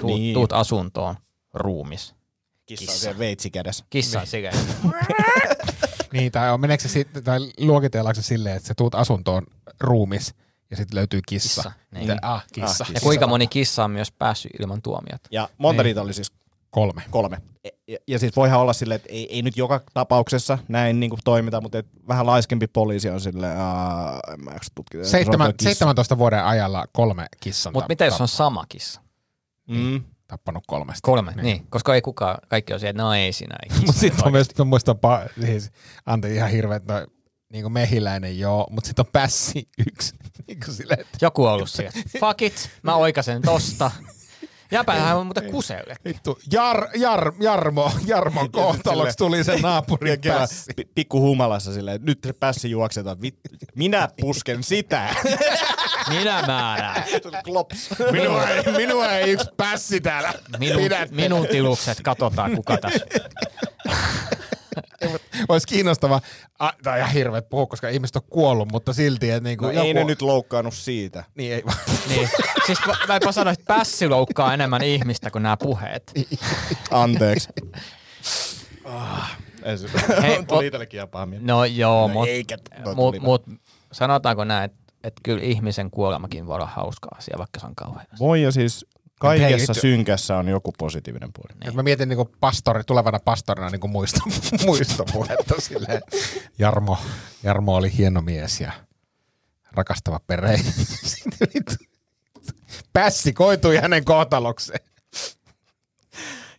[0.00, 0.34] Tuut, Niin.
[0.34, 1.16] tuut asuntoon
[1.54, 2.14] ruumis.
[2.66, 2.92] kissa, Kissa.
[2.92, 3.84] on siellä veitsi kädessä.
[3.90, 4.50] Kissa niin.
[6.12, 9.42] Niin, tai on, meneekö se sit, tai luokitellaanko se silleen, että se tuut asuntoon
[9.80, 10.34] ruumis
[10.70, 11.62] ja sitten löytyy kissa.
[11.62, 12.00] Kissa, niin.
[12.08, 12.84] Mitä- Ah, kissa.
[12.84, 15.28] Ah, Ja kuinka moni kissa on myös päässyt ilman tuomiota?
[15.30, 15.88] Ja monta Niin.
[15.88, 16.32] niitä oli siis
[16.70, 17.02] Kolme.
[17.10, 17.38] kolme.
[17.64, 21.10] Ja, ja, ja siis voihan olla silleen, että ei, ei nyt joka tapauksessa näin niin
[21.10, 25.00] kuin toimita, mutta et vähän laiskempi poliisi on silleen, "Aa, en mä jaksa tutkia.
[25.00, 29.00] Se on Seitsemän, kissa." 17 vuoden ajalla kolme kissan Mutta mitä jos on sama kissa?
[29.68, 30.04] Mm.
[30.26, 31.00] tappanut kolmesta.
[31.06, 31.44] Kolme, niin.
[31.44, 31.66] niin.
[31.70, 33.56] Koska ei kukaan, kaikki on siellä, että no ei sinä.
[33.76, 35.70] Mutta sitten on myös, mä muistan, pa- siis,
[36.06, 36.94] anteeksi ihan hirveet, no,
[37.52, 40.14] niin kuin mehiläinen joo, mutta sitten on pässi yksi.
[40.46, 41.90] niin kuin silleen, että Joku on ollut siellä.
[42.20, 43.90] Fuck it, mä oikaisen tosta.
[44.70, 45.96] Jäpähän on muuten kuselle.
[46.04, 50.72] Vittu, Jar, Jar, Jarmo, Jarmo kohtaloksi tuli se naapurin pässi.
[50.76, 53.20] pi- pikku humalassa silleen, että nyt se pässi juoksetaan.
[53.22, 53.40] Vittu,
[53.74, 55.08] minä pusken sitä.
[56.08, 57.02] Minä määrään.
[57.44, 57.90] Klops.
[58.12, 60.32] Minua ei, minua ei yksi pässi täällä.
[60.58, 63.06] Minun, minun tilukset, katsotaan kuka tässä.
[65.48, 66.20] Olisi kiinnostava,
[66.82, 69.86] tai ihan hirveet puhua, koska ihmiset on kuollut, mutta silti, että niinku No joku...
[69.86, 71.24] ei ne nyt loukkaannut siitä.
[71.34, 71.78] Niin ei vaan.
[72.08, 72.28] Niin.
[72.66, 76.12] Siis mä- jopa sanoin, että pässi loukkaa enemmän ihmistä kuin nämä puheet.
[76.90, 77.48] Anteeksi.
[78.84, 79.88] Ah, ei se-
[80.22, 81.00] Hei, Tuli itsellekin.
[81.40, 83.60] No joo, No mutta mut, mut,
[83.92, 88.06] sanotaanko näin, että et kyllä ihmisen kuolemakin voi olla hauska asia, vaikka se on kauhean.
[88.18, 88.86] Voi ja siis
[89.18, 91.60] kaikessa Hei, synkässä on joku positiivinen puoli.
[91.64, 91.76] Niin.
[91.76, 94.20] Mä mietin niinku pastori, tulevana pastorina niinku muisto,
[94.66, 96.02] muistopuhetta silleen.
[96.58, 96.98] Jarmo,
[97.42, 98.72] Jarmo oli hieno mies ja
[99.72, 100.60] rakastava perhe.
[102.92, 104.80] Pässi koitui hänen kohtalokseen.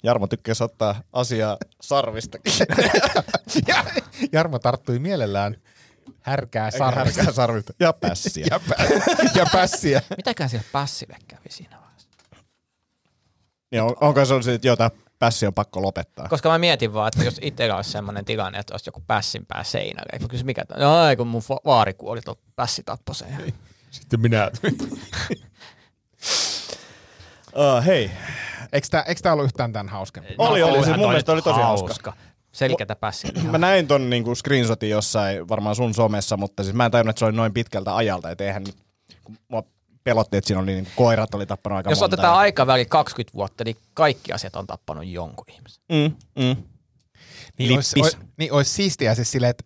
[0.04, 2.54] Jarmo tykkäisi ottaa asiaa sarvistakin.
[3.67, 3.86] Ja
[4.32, 5.58] Jarmo tarttui mielellään
[6.22, 7.74] härkää sarvesta Härkää sarvista.
[7.80, 8.45] Ja pässiä.
[8.52, 10.02] ja, pä- ja pässiä.
[10.17, 11.88] Mitäkään sille pässille kävi siinä vaiheessa?
[13.71, 16.27] Niin on, onko se on se, että jota pässi on pakko lopettaa?
[16.29, 19.63] Koska mä mietin vaan, että jos itsellä olisi semmoinen tilanne, että olisi joku pässin pää
[19.63, 23.53] seinällä, eikö kysy mikä, no ei kun mun va- vaari kuoli, tuo pässi tappoi sen.
[23.91, 24.51] Sitten minä.
[27.55, 28.12] Uh, hei,
[28.73, 30.36] Eikö tää, eikö tää ollut yhtään tämän hauskampi?
[30.38, 30.71] Oli, oli.
[30.71, 31.88] Olihan Se mun mielestä oli tosi hauska.
[31.88, 32.13] hauska.
[32.51, 33.27] Selikätä pässi.
[33.51, 37.19] mä näin ton niinku screenshotin jossain varmaan sun somessa, mutta siis mä en tajunnut, että
[37.19, 38.75] se oli noin pitkältä ajalta, että eihän nyt,
[39.23, 39.63] kun mua
[40.10, 42.13] pelotti, että siinä oli niinku, koirat oli tappanut aika Jos monta.
[42.15, 45.84] otetaan aikaväli 20 vuotta, niin kaikki asiat on tappanut jonkun ihmisen.
[45.91, 46.63] Mm, mm.
[47.58, 48.13] Niin olisi, Lippis.
[48.15, 49.63] olisi, niin olisi siistiä siis silleen, että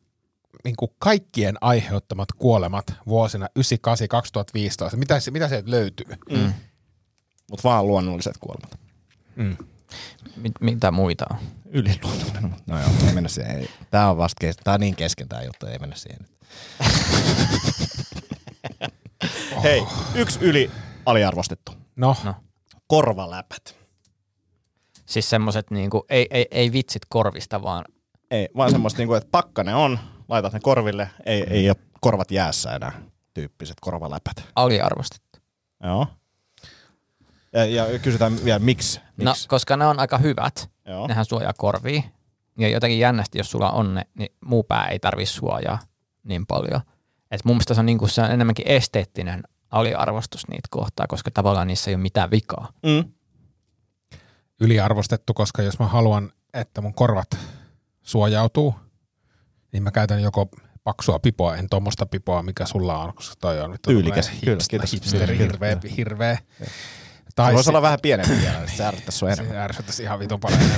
[0.64, 6.06] niin kuin kaikkien aiheuttamat kuolemat vuosina 98-2015, mitä, se- mitä sieltä löytyy?
[6.30, 6.54] Mm.
[7.52, 8.80] Mutta vaan luonnolliset kuolemat.
[10.36, 11.38] Mit, mitä muita on?
[11.72, 12.56] Yliluonnollinen.
[12.68, 13.68] No joo, ei mennä siihen.
[13.92, 16.26] Tää on vasta kes- tää on niin kesken tää juttu, ei mennä siihen.
[19.64, 19.84] Hei,
[20.16, 20.72] yksi yli
[21.06, 21.72] aliarvostettu.
[21.96, 22.36] No, No.
[22.88, 23.76] Korvaläpät.
[25.06, 27.86] Siis semmoset niinku, ei, ei, ei vitsit korvista, vaan
[28.32, 30.00] Ei, vaan semmoista niinku, että pakkanen on,
[30.30, 32.92] laitat ne korville, ei, ei ole korvat jäässä enää
[33.34, 34.44] tyyppiset korvaläpät.
[34.56, 35.40] aliarvostettu.
[35.84, 36.08] Joo.
[37.54, 39.00] Ja, ja kysytään vielä, miksi?
[39.18, 39.48] No, miksi?
[39.48, 40.70] koska ne on aika hyvät.
[40.86, 41.08] Joo.
[41.08, 42.02] Nehän suojaa korvia.
[42.58, 45.80] Ja jotenkin jännästi, jos sulla on ne, niin muu pää ei tarvi suojaa
[46.24, 46.82] niin paljon.
[47.32, 49.44] Et mun mielestä se on, niinku, se on enemmänkin esteettinen
[49.74, 52.74] aliarvostus niitä kohtaa, koska tavallaan niissä ei ole mitään vikaa.
[52.86, 53.12] Mm.
[54.62, 57.38] yliarvostettu, koska jos mä haluan, että mun korvat
[58.02, 58.76] suojautuu,
[59.72, 60.50] niin mä käytän joko
[60.84, 64.32] paksua pipoa, en tuommoista pipoa, mikä sulla on, koska toi on nyt Tyylikäs.
[64.46, 66.38] hipster, hipsteri, hirveä, hirveä.
[66.60, 66.72] Se
[67.36, 69.54] Tai voisi se, olla vähän pienempi vielä, niin se ärsyttäisi sua enemmän.
[69.56, 70.60] se ärsyttäisi ihan vitun paljon.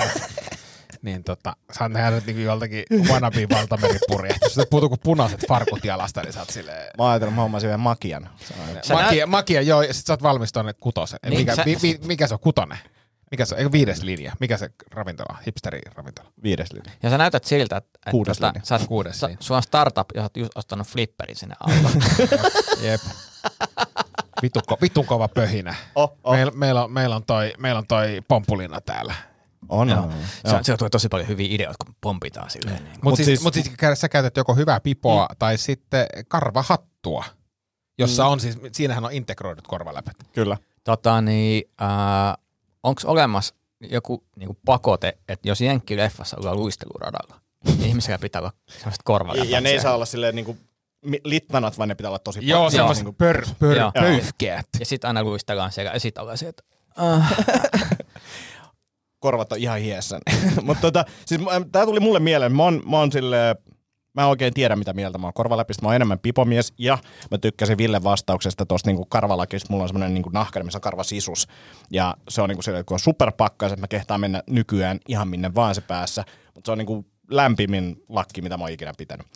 [1.06, 4.48] niin tota, saat nähdä nyt niinku joltakin wannabe valtameripurjehtus.
[4.54, 6.82] Sitten puutuu kuin punaiset farkut jalasta, niin sä oot silleen...
[6.98, 8.30] Mä oon ajatellut, että mä hommasin vielä makian.
[8.52, 11.20] Että Sä Makia, makia, joo, ja sit sä oot valmis tonne kutosen.
[11.30, 12.78] Niin, mikä, sä- mi, mi, mikä se on, kutonen?
[13.32, 14.32] Mikä se on, viides linja?
[14.40, 15.38] Mikä se ravintola?
[15.48, 16.32] Hipsteri ravintola.
[16.44, 16.92] Viides linja.
[17.04, 18.62] Ja sä näytät siltä, että, että Kuudes tota, linja.
[18.66, 19.38] sä, oot- Kuudes sä, linja.
[19.40, 21.90] sulla on startup, ja sä oot just ostanut flipperin sinne alle.
[22.90, 23.02] Jep.
[24.42, 25.76] Vitu, ko, vitu kova pöhinä.
[25.96, 26.34] Oh, oh.
[26.36, 29.14] Meillä meil on, meil on, toi, meil on toi pompulina täällä.
[29.70, 30.00] On, Joo.
[30.00, 30.12] on, on.
[30.46, 32.76] Se, se tulee tosi paljon hyviä ideoita, kun pompitaan silleen.
[32.84, 32.88] Niin.
[32.90, 35.36] Mutta Mut siis, siis- siis, mut siis sä käytät joko hyvää pipoa mm.
[35.40, 37.24] tai sitten karvahattua,
[37.98, 38.30] jossa mm.
[38.30, 40.16] on siis, siinähän on integroidut korvaläpät.
[40.34, 40.58] Kyllä.
[40.84, 42.38] Tota niin, äh,
[42.84, 43.56] onko olemassa
[43.90, 49.50] joku niinku pakote, että jos jenkkileffassa ollaan luisteluradalla, niin ihmisellä pitää olla semmoiset korvaläpät.
[49.50, 50.58] Ja ne ei saa olla silleen niinku
[51.24, 52.72] littanat, vaan ne pitää olla tosi Joo, paljon.
[52.72, 53.92] semmoiset Niinku- pör, pör, Joo.
[53.92, 54.68] pöyhkeät.
[54.80, 56.64] Ja sitten aina luistellaan siellä ja sitten ollaan se, että
[57.04, 57.34] äh,
[59.20, 60.20] korvat on ihan hiessä.
[60.66, 62.56] Mutta tota, siis tämä tuli mulle mieleen.
[62.56, 63.56] Mä oon, mä oon sille,
[64.14, 65.82] mä en oikein tiedä mitä mieltä mä oon korvaläpistä.
[65.82, 66.98] Mä oon enemmän pipomies ja
[67.32, 69.68] mä tykkäsin Ville vastauksesta tuosta niinku karvalakista.
[69.70, 71.48] Mulla on semmoinen niinku nahkari, missä on karvasisus.
[71.92, 75.28] Ja se on niinku sille, että kun on superpakkas, että mä kehtaan mennä nykyään ihan
[75.28, 76.24] minne vaan se päässä.
[76.56, 79.28] Mutta se on niinku lämpimin lakki, mitä mä oon ikinä pitänyt.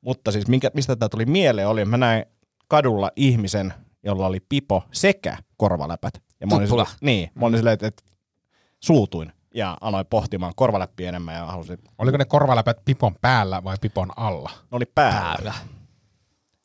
[0.00, 2.24] Mutta siis minkä, mistä tämä tuli mieleen oli, mä näin
[2.68, 6.14] kadulla ihmisen, jolla oli pipo sekä korvaläpät.
[6.40, 6.84] Ja mä olin Tuppula.
[6.84, 8.02] sille- niin, mä olin silleen, että, että
[8.84, 14.10] suutuin ja aloin pohtimaan korvaläppiä enemmän ja halusin, Oliko ne korvaläpät pipon päällä vai pipon
[14.16, 14.50] alla?
[14.54, 15.20] ne oli päällä.
[15.20, 15.54] päällä.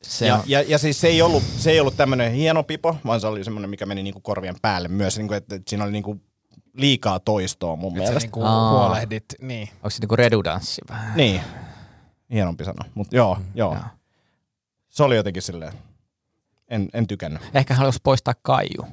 [0.02, 2.96] Se Ja, on, ja, ja, siis se ei ollut, se ei ollut tämmöinen hieno pipo,
[3.06, 5.92] vaan se oli semmoinen, mikä meni niinku korvien päälle myös, niinku, että, että siinä oli
[5.92, 6.20] niinku
[6.74, 8.20] liikaa toistoa mun sä mielestä.
[8.20, 8.70] niinku Aa.
[8.70, 9.68] huolehdit, niin.
[9.74, 11.16] onko se niinku redundanssi vähän?
[11.16, 11.40] Niin,
[12.32, 13.72] hienompi sana, mutta joo, joo.
[13.74, 13.82] Joo.
[14.88, 15.72] Se oli jotenkin silleen,
[16.68, 17.42] en, en tykännyt.
[17.54, 18.86] Ehkä haluaisi poistaa kaiju.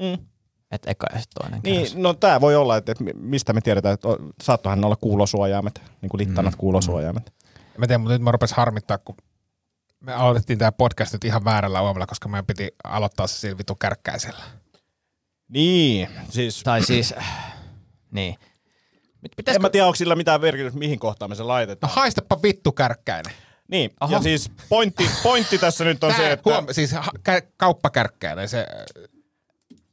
[0.00, 0.26] Mm.
[0.74, 1.92] Että eka ja sitten toinen kerros.
[1.92, 4.08] Niin, no tämä voi olla, että, että mistä me tiedetään, että
[4.42, 6.58] saattohan olla kuulosuojaimet, niin kuin littanat mm.
[6.58, 7.32] kuulosuojaimet.
[7.78, 9.16] Mä tiedän, mutta nyt mä rupes harmittaa, kun
[10.00, 13.74] me aloitettiin tämä podcast nyt ihan väärällä aamulla, koska meidän piti aloittaa se sillä vitu
[13.74, 14.44] kärkkäisellä.
[15.48, 17.14] Niin, siis Tai siis,
[18.10, 18.34] niin.
[19.22, 21.92] Nyt en pitäisikö, mä tiedä, onko sillä mitään merkitystä, mihin kohtaan me se No laitetaan.
[21.92, 23.32] haistapa vittu kärkkäinen.
[23.68, 24.14] Niin, Aha.
[24.14, 26.50] ja siis pointti, pointti tässä nyt on Tää, se, että...
[26.50, 28.66] huom, siis ha, kä, kauppakärkkäinen, se,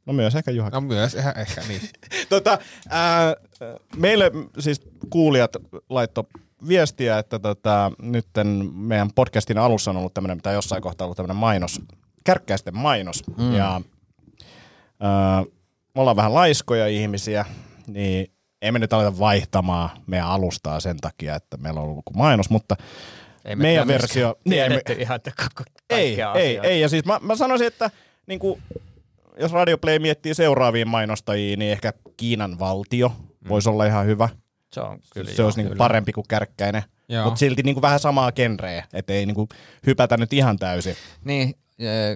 [0.06, 0.70] No myös ehkä Juha.
[0.70, 1.80] no myös ihan ehkä niin.
[2.28, 3.34] tota, ää,
[3.96, 5.56] meille siis kuulijat
[5.88, 6.28] laitto
[6.68, 8.26] viestiä, että tota, nyt
[8.72, 11.80] meidän podcastin alussa on ollut tämmöinen, tai jossain kohtaa ollut tämmöinen mainos,
[12.24, 13.22] kärkkäisten mainos.
[13.36, 13.54] Mm.
[13.54, 13.80] Ja
[15.00, 15.42] ää,
[15.94, 17.44] me ollaan vähän laiskoja ihmisiä,
[17.86, 18.26] niin
[18.62, 22.76] emme nyt aleta vaihtamaan meidän alustaa sen takia, että meillä on ollut mainos, mutta
[23.44, 25.32] ei me meidän versio- niin, ei me- ihan, että
[25.90, 26.80] ei, ei, ei.
[26.80, 27.90] Ja siis mä, mä sanoisin, että
[28.26, 28.62] niin kuin,
[29.40, 33.48] jos Radio Play miettii seuraaviin mainostajia, niin ehkä Kiinan valtio mm.
[33.48, 34.28] voisi olla ihan hyvä.
[34.72, 35.78] Se on kyllä se joo, olisi niin kyllä.
[35.78, 36.82] parempi kuin kärkkäinen.
[37.24, 39.48] Mutta silti niin kuin vähän samaa genreä, ettei niin kuin
[39.86, 40.96] hypätä nyt ihan täysin.
[41.24, 41.54] Niin,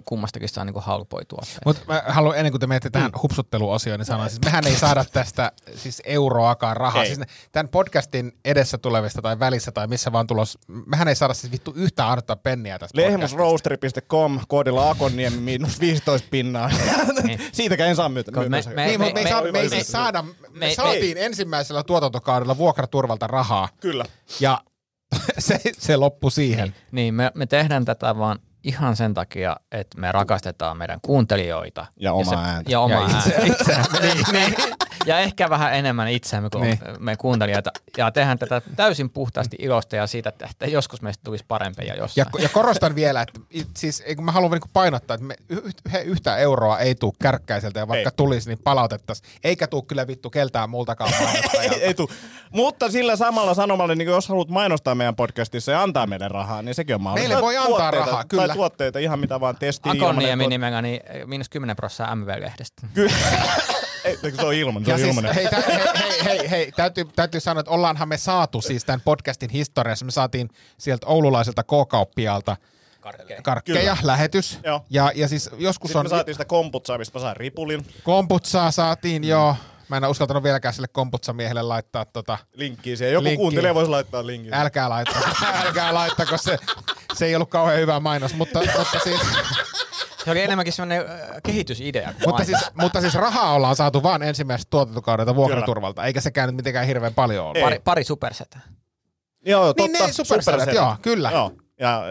[0.05, 1.61] kummastakin saa niinku halpoja tuotteita.
[1.65, 5.05] Mutta mä haluan ennen kuin te menette tähän hupsutteluosioon, niin sanoa, siis mehän ei saada
[5.13, 7.03] tästä siis euroakaan rahaa.
[7.05, 7.15] Ei.
[7.15, 11.53] Siis tämän podcastin edessä tulevista tai välissä tai missä vaan tulos, mehän ei saada siis
[11.53, 13.37] vittu yhtään ainutta penniä tästä podcastista.
[13.37, 16.71] Lehmusroasteri.com, koodilla Akonniemi miinus 15 pinnaa.
[17.53, 18.33] Siitäkään en saa myytä.
[18.33, 18.71] Kun me- myytänsä.
[18.71, 21.19] me- Niin, me, ei me- saa, me- me ei me- siis saada, me, me- saatiin
[21.19, 24.05] ensimmäisellä tuotantokaudella vuokraturvalta rahaa Kyllä.
[24.41, 24.61] ja
[25.39, 26.75] se, se loppui siihen.
[26.93, 31.87] Niin, me, me tehdään tätä vaan ihan sen takia, että me rakastetaan meidän kuuntelijoita.
[32.01, 32.71] Ja omaa se, ääntä.
[32.73, 33.47] Ja omaa Ja itse- ääntä.
[33.47, 34.55] itseämme, niin, niin.
[35.07, 36.79] Ja ehkä vähän enemmän itseämme kuin Niin.
[36.99, 37.71] me kuuntelijoita.
[37.97, 42.27] Ja tehdään tätä täysin puhtaasti ilosta ja siitä, että, joskus meistä tulisi parempia Ja, jossain.
[42.39, 43.41] ja korostan vielä, että
[43.77, 47.89] siis, kun mä haluan niinku painottaa, että me yhtä, yhtä euroa ei tule kärkkäiseltä ja
[47.89, 48.17] vaikka Ei.
[48.17, 49.31] tulisi, niin palautettaisiin.
[49.45, 51.13] Eikä tule kyllä vittu keltään multakaan
[51.63, 52.11] ei, ei tuu.
[52.53, 56.75] Mutta sillä samalla sanomalla, niin jos haluat mainostaa meidän podcastissa ja antaa meille rahaa, niin
[56.75, 57.29] sekin on mahdollista.
[57.29, 58.47] Meille voi antaa tuotteita, rahaa, kyllä.
[58.47, 60.03] Tai tuotteita, ihan mitä vaan testiin.
[60.03, 62.87] Akoniemi nimellä, niin miinus 10 prosenttia MV-lehdestä.
[62.95, 63.13] Kyllä.
[64.07, 67.05] Ei, se on ilman, se Ja on siis, hei, tä, hei, hei, hei, hei täytyy,
[67.17, 70.05] täytyy sanoa, että ollaanhan me saatu siis tämän podcastin historiassa.
[70.05, 72.57] Me saatiin sieltä oululaiselta K-kauppialta
[73.01, 73.43] Karkkeja.
[73.43, 73.97] karkkeja, Kyllä.
[74.03, 74.59] lähetys.
[74.65, 74.85] Joo.
[74.91, 76.05] Ja, ja siis joskus Sitten on...
[76.07, 77.87] me saatiin sitä komputsaa, mistä mä sain ripulin.
[78.03, 79.57] Komputsaa saatiin, joo.
[79.89, 82.39] Mä en ole uskaltanut vieläkään sille komputsamiehelle laittaa tota...
[82.55, 83.13] Linkkiä siihen.
[83.13, 83.37] Joku Linkkiä.
[83.43, 84.55] kuuntelee voisi laittaa linkin.
[84.55, 85.27] Älkää laittako,
[85.67, 86.59] älkää laittako, se,
[87.15, 89.21] se ei ollut kauhean hyvä mainos, mutta, mutta siis...
[90.27, 92.13] Se oli enemmänkin semmoinen äh, kehitysidea.
[92.27, 96.87] Mutta siis, mutta siis rahaa ollaan saatu vaan ensimmäisestä tuotantokaudelta vuokraturvalta, eikä sekään nyt mitenkään
[96.87, 97.61] hirveän paljon ole.
[97.61, 98.59] Pari, pari supersetä.
[99.45, 100.05] Joo, Niin, totta.
[100.05, 101.31] niin, supersedät, joo, kyllä.
[101.31, 101.53] Joo.
[101.81, 102.03] Ja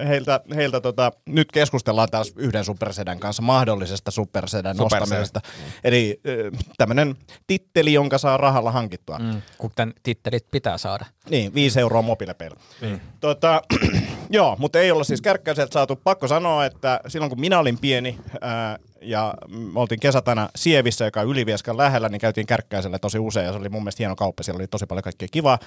[0.00, 5.00] äh, heiltä, heiltä tota, nyt keskustellaan taas yhden supersedän kanssa mahdollisesta supersedän Supersedä.
[5.00, 5.40] nostamisesta.
[5.84, 9.18] Eli äh, tämmöinen titteli, jonka saa rahalla hankittua.
[9.18, 9.24] Mm.
[9.24, 11.06] Mm, kuten tittelit pitää saada.
[11.30, 12.56] Niin, 5 euroa mobiilepeillä.
[12.80, 13.00] Mm.
[13.20, 13.62] Tota,
[14.30, 15.96] joo, mutta ei olla siis kärkkäiseltä saatu.
[15.96, 21.20] Pakko sanoa, että silloin kun minä olin pieni ää, ja me oltiin kesätänä Sievissä, joka
[21.20, 24.42] on Ylivieskan lähellä, niin käytiin kärkkäisellä tosi usein ja se oli mun mielestä hieno kauppa.
[24.42, 25.58] Siellä oli tosi paljon kaikkea kivaa.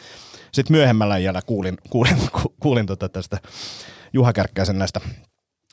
[0.51, 3.37] Sitten myöhemmällä iällä kuulin, kuulin, ku- kuulin tota tästä
[4.13, 5.01] Juha Kärkkäisen näistä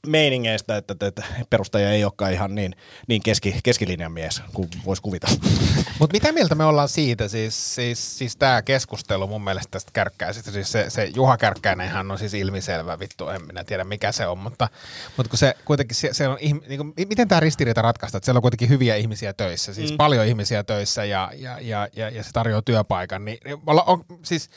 [0.06, 2.76] meiningeistä, että, että, että perustaja ei olekaan ihan niin,
[3.08, 5.36] niin keski, keskilinjan mies kuin voisi kuvitella.
[5.98, 10.50] Mutta mitä mieltä me ollaan siitä, siis, siis, siis tämä keskustelu mun mielestä tästä kärkkäisestä,
[10.50, 14.38] siis se, se Juha Kärkkäinenhän on siis ilmiselvä, vittu, en minä tiedä mikä se on,
[14.38, 14.68] mutta,
[15.16, 18.38] mutta kun se kuitenkin, se, se on, niin kuin, miten tämä ristiriita ratkaista, että siellä
[18.38, 19.96] on kuitenkin hyviä ihmisiä töissä, siis mm.
[19.96, 24.04] paljon ihmisiä töissä ja, ja, ja, ja, ja se tarjoaa työpaikan, niin niin olla, on,
[24.22, 24.50] siis,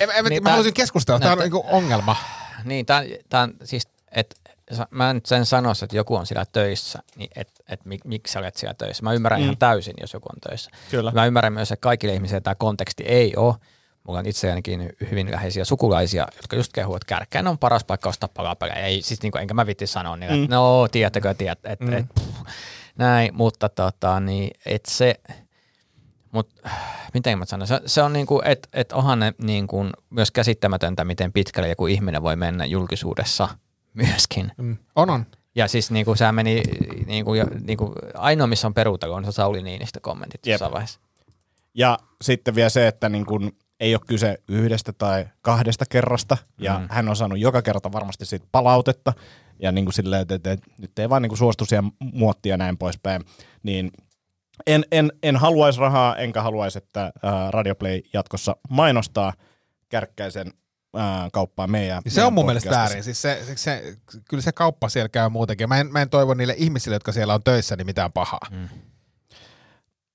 [0.00, 2.16] en, en, Niin niin mä tää- haluaisin keskustella, tämä on niin ongelma.
[2.64, 4.39] Niin, tämän, tämän, siis, et,
[4.90, 8.38] mä nyt sen sanoisin, että joku on siellä töissä, niin et, et mik, miksi sä
[8.38, 9.02] olet siellä töissä.
[9.02, 9.44] Mä ymmärrän mm.
[9.44, 10.70] ihan täysin, jos joku on töissä.
[10.90, 11.12] Kyllä.
[11.14, 13.54] Mä ymmärrän myös, että kaikille ihmisille tämä konteksti ei ole.
[14.04, 18.28] Mulla on itseänikin hyvin läheisiä sukulaisia, jotka just kehuu, että kärkkäin on paras paikka ostaa
[18.34, 18.86] palapelejä.
[18.86, 21.92] Ei, siis niin kuin, enkä mä vitti sanoa, niin, että no, tiedättekö, tiedät, että mm.
[21.92, 22.40] et, pff,
[22.98, 25.20] näin, mutta tota, niin, et se,
[26.32, 26.48] mut
[27.14, 31.32] miten mä sanon, se, se on niinku, että et onhan ne niinku myös käsittämätöntä, miten
[31.32, 33.48] pitkälle joku ihminen voi mennä julkisuudessa
[33.94, 34.52] myöskin.
[34.56, 34.76] Mm.
[34.96, 35.26] On, on.
[35.54, 36.62] Ja siis niinku sehän meni,
[37.06, 40.52] niinku, jo- niinku, ainoa missä on peruutelu on se Sauli Niinistö kommentit Jep.
[40.54, 41.00] jossain vaiheessa.
[41.74, 46.74] Ja sitten vielä se, että niin kun ei ole kyse yhdestä tai kahdesta kerrasta, ja
[46.74, 46.80] Mm.
[46.80, 46.88] mm.
[46.90, 49.12] hän on saanut joka kerta varmasti siitä palautetta,
[49.62, 52.52] ja niin kuin silleen, että, että, että nyt ei vaan niin kuin suostu siihen muottia
[52.52, 53.22] ja näin poispäin,
[53.62, 53.90] niin
[54.66, 59.32] en, en, en haluaisi rahaa, enkä haluaisi, että ää, Radioplay jatkossa mainostaa
[59.88, 60.52] kärkkäisen
[60.96, 63.04] ää, kauppaa meidän Se on meidän mun mielestä väärin.
[63.04, 63.96] Siis se, se, se,
[64.28, 65.68] kyllä se kauppa siellä käy muutenkin.
[65.68, 68.46] Mä en, mä en toivo niille ihmisille, jotka siellä on töissä, niin mitään pahaa.
[68.50, 68.68] Mm.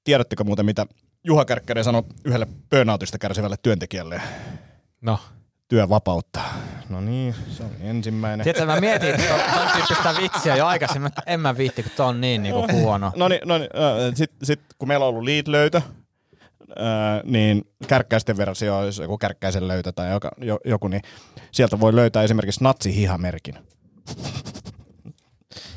[0.04, 0.86] tiedättekö muuten, mitä
[1.24, 4.22] Juha Kärkkäinen sanoi yhdelle burnoutista kärsivälle työntekijälle?
[5.02, 5.20] No,
[5.68, 6.42] Työvapautta.
[6.90, 8.44] No niin, se on ensimmäinen.
[8.44, 9.40] Tiedätkö, mä mietin ton,
[9.74, 13.12] tyyppistä vitsiä jo aikaisemmin, että en mä viitti, kun tää on niin niinku huono.
[13.16, 13.70] No niin, no niin
[14.16, 15.82] sitten sit, kun meillä on ollut lead-löytö,
[16.76, 21.02] ää, niin kärkkäisten versio, jos joku kärkkäisen löytö tai joka, jo, joku, niin
[21.52, 23.56] sieltä voi löytää esimerkiksi natsihihamerkin.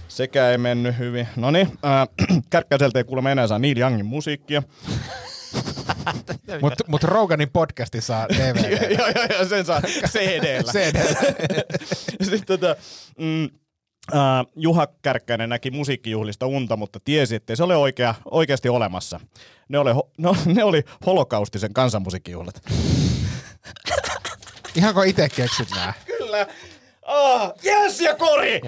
[0.08, 1.28] Sekä ei mennyt hyvin.
[1.36, 1.78] No niin,
[2.50, 4.62] kärkkäiseltä ei kuulemma enää saa Neil Youngin musiikkia.
[6.62, 8.90] mutta mut Roganin podcasti saa DVD.
[8.98, 10.72] joo, joo, joo, sen saa CD-llä.
[10.72, 10.98] CD.
[12.22, 12.76] Sitten tota,
[13.18, 13.48] mm,
[14.14, 19.20] äh, Juha Kärkkäinen näki musiikkijuhlista unta, mutta tiesi, että se ole oikea, oikeasti olemassa.
[19.68, 22.62] Ne oli, ho- no, ne oli holokaustisen kansanmusiikkijuhlat.
[24.74, 25.92] Ihanko itse keksit nää?
[26.06, 26.46] Kyllä.
[27.08, 28.60] Ah, yes ja kori!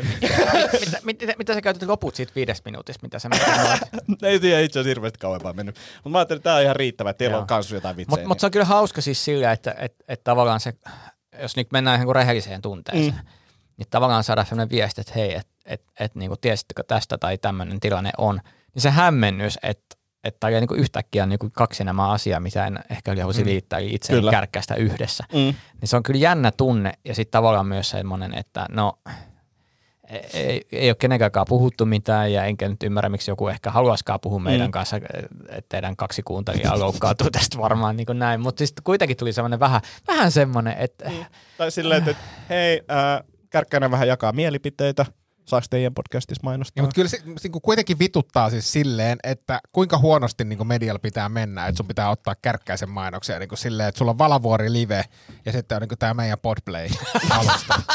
[0.81, 3.29] mitä, mitä, mitä sä käytät loput siitä viidestä minuutista, mitä sä?
[4.23, 5.77] Ei tiedä itse asiassa hirveästi kauempaa mennyt.
[5.95, 7.41] Mutta mä ajattelin, että tää on ihan riittävä, että teillä Joo.
[7.41, 8.17] on kans jotain vitsejä.
[8.17, 10.73] Mutta mut se on kyllä hauska siis sillä, että et, et tavallaan se,
[11.43, 13.40] jos nyt mennään niin rehelliseen tunteeseen, mm.
[13.81, 17.81] Niin tavallaan saada sellainen viesti, että hei, että et, et, niin tiesittekö tästä tai tämmöinen
[17.81, 18.41] tilanne on,
[18.75, 22.79] niin se hämmennys, että että tämä niin yhtäkkiä on niin kaksi nämä asiaa, mitä en
[22.91, 25.25] ehkä halusi liittää itse kärkkäistä yhdessä.
[25.33, 25.39] Mm.
[25.39, 25.55] Niin
[25.85, 28.99] se on kyllä jännä tunne ja sitten tavallaan myös semmoinen, että no
[30.11, 34.21] ei, ei, ei ole kenenkään puhuttu mitään ja enkä nyt ymmärrä, miksi joku ehkä haluaisikaan
[34.21, 34.71] puhua meidän Mm.
[34.71, 39.33] kanssa, että teidän kaksi kuuntelijaa loukkaantuu tästä varmaan niin kuin näin, mutta siis kuitenkin tuli
[39.33, 41.11] semmoinen vähän, vähän semmoinen, että
[41.59, 45.07] Tai silleen, että, että hei, äh, Kärkkäinen vähän jakaa mielipiteitä.
[45.45, 46.73] Saako teidän podcastissa mainostaa?
[46.77, 50.69] Ja, mutta kyllä se niin kuin kuitenkin vituttaa siis silleen, että kuinka huonosti niin kuin
[50.69, 54.19] medialla pitää mennä, että sun pitää ottaa kärkkäisen mainoksia niin kuin silleen, että sulla on
[54.19, 55.05] Valavuori live
[55.45, 56.89] ja sitten on niin tämä meidän podplay
[57.31, 57.83] alusta.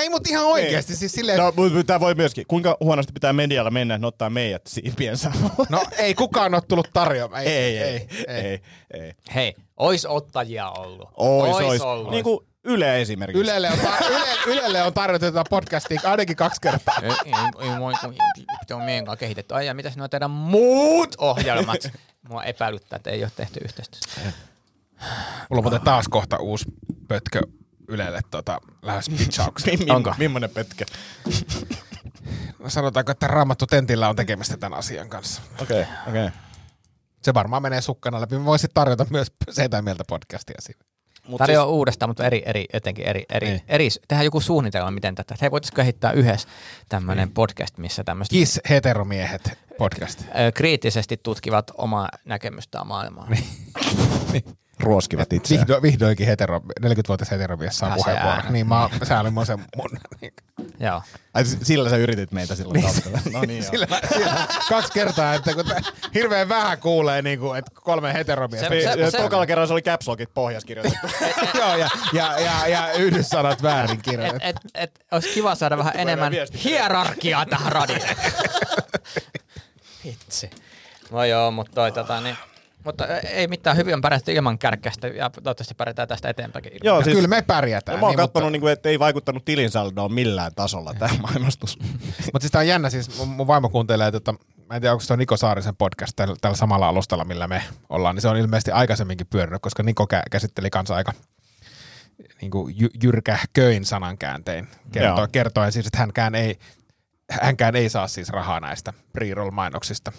[0.00, 2.44] Ei, mutta ihan oikeasti siis silleen, No, mutta tämä voi myöskin.
[2.48, 5.32] Kuinka huonosti pitää medialla mennä, että ottaa meidät siipiensä?
[5.68, 7.42] no ei kukaan ole tullut tarjoamaan.
[7.42, 8.60] ei, ei, ei,
[8.90, 9.12] ei.
[9.34, 11.08] hei, ois ottajia ollut.
[11.16, 11.80] Ois, ois.
[11.80, 12.10] ollut.
[12.10, 13.40] Niin kuin Yle esimerkiksi.
[13.42, 16.94] Ylelle on, tar- Yle, Ylelle on tarjottu tätä podcastia ainakin kaksi kertaa.
[17.02, 18.14] ei, ei, ei, kun
[18.60, 19.54] pitää meidän kanssa kehitetty.
[19.54, 21.90] Ai ja mitäs nuo teidän muut ohjelmat?
[22.28, 24.32] Mua epäilyttää, että ei ole tehty yhteistyötä.
[25.50, 26.64] Mulla on muuten taas kohta uusi
[27.08, 27.40] pötkö
[27.88, 29.78] Ylelle tota, lähes pitchaukseen.
[29.78, 30.14] Mim, Onko?
[30.18, 30.86] Mimmonen petke.
[32.68, 35.42] Sanotaanko, että Raamattu Tentillä on tekemistä tämän asian kanssa.
[35.62, 36.26] Okei, okay, okei.
[36.26, 36.38] Okay.
[37.22, 38.38] Se varmaan menee sukkana läpi.
[38.38, 40.84] Mä voisin tarjota myös Setä mieltä podcastia siinä.
[41.28, 43.62] Mut Tarjoaa siis, uudestaan, mutta eri, eri, jotenkin eri, eri, Niin.
[43.68, 45.34] eri, tehdään joku suunnitelma, miten tätä.
[45.40, 46.48] Hei, voitaisiin kehittää yhdessä
[46.88, 50.20] tämmöinen podcast, missä tämmöiset Kiss heteromiehet podcast.
[50.20, 53.28] ö, kriittisesti tutkivat omaa näkemystään maailmaa.
[54.80, 55.66] ruoskivat itseään.
[55.68, 58.52] Vihdo, vihdoinkin hetero, 40-vuotias heteromies saa puheenvuoron.
[58.52, 59.90] Niin mä, sä olin mun sen mun.
[60.20, 60.32] Niin,
[60.80, 61.02] Joo.
[61.34, 63.18] Ai, sillä sä yritit meitä silloin taustalla.
[63.32, 63.70] No niin, joo.
[63.70, 65.64] sillä, sillä, kaksi kertaa, että kun
[66.14, 68.68] hirveän vähän kuulee, niin kuin, että kolme heteromiestä.
[68.68, 71.06] Se- Se, se- Tokalla kerralla se oli caps lockit pohjas kirjoitettu.
[71.58, 74.46] Joo, ja, ja, ja, ja yhdyssanat väärin Et, kirjoitettu.
[74.48, 76.32] et, et, olisi kiva saada vähän enemmän
[76.64, 78.02] hierarkiaa tähän radioon.
[80.04, 80.50] Vitsi.
[81.10, 82.36] No joo, mutta toi tota niin.
[82.84, 86.64] Mutta ei mitään, hyvin on pärjätty ilman kärkkästä ja toivottavasti pärjätään tästä eteenpäin.
[86.64, 86.80] ilman.
[86.82, 87.98] Joo, siis, kyllä me pärjätään.
[88.00, 91.78] mä oon niin, katsonut, niin, että ei vaikuttanut tilinsaldoon millään tasolla tämä mainostus.
[92.32, 95.04] Mutta siis tää on jännä, siis mun, mun vaimo kuuntelee, että mä en tiedä, onko
[95.04, 98.36] se on Niko Saarisen podcast tällä, tällä samalla alustalla, millä me ollaan, niin se on
[98.36, 101.12] ilmeisesti aikaisemminkin pyörinyt, koska Niko kä- käsitteli kanssa aika
[102.40, 106.58] niin kuin jy- jyrkähköin sanankääntein kertoo, kertoen siis, että hänkään ei,
[107.30, 110.12] hänkään ei saa siis rahaa näistä pre-roll-mainoksista.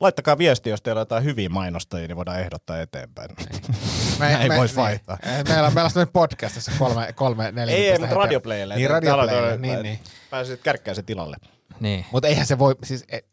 [0.00, 3.30] Laittakaa viesti, jos teillä on jotain hyviä mainostajia, niin voidaan ehdottaa eteenpäin.
[4.18, 5.18] Me, Näin vois vaihtaa.
[5.24, 7.76] Niin, meillä, on- meillä on sellainen podcast, jossa kolme, kolme neljä.
[7.76, 8.76] ei, ei, mutta radioplayille.
[8.76, 9.98] Niin, radioplayille, niin, niin.
[10.30, 11.36] Pääsit kärkkäisen tilalle.
[11.80, 12.06] Niin.
[12.12, 13.26] Mutta eihän se voi, siis et,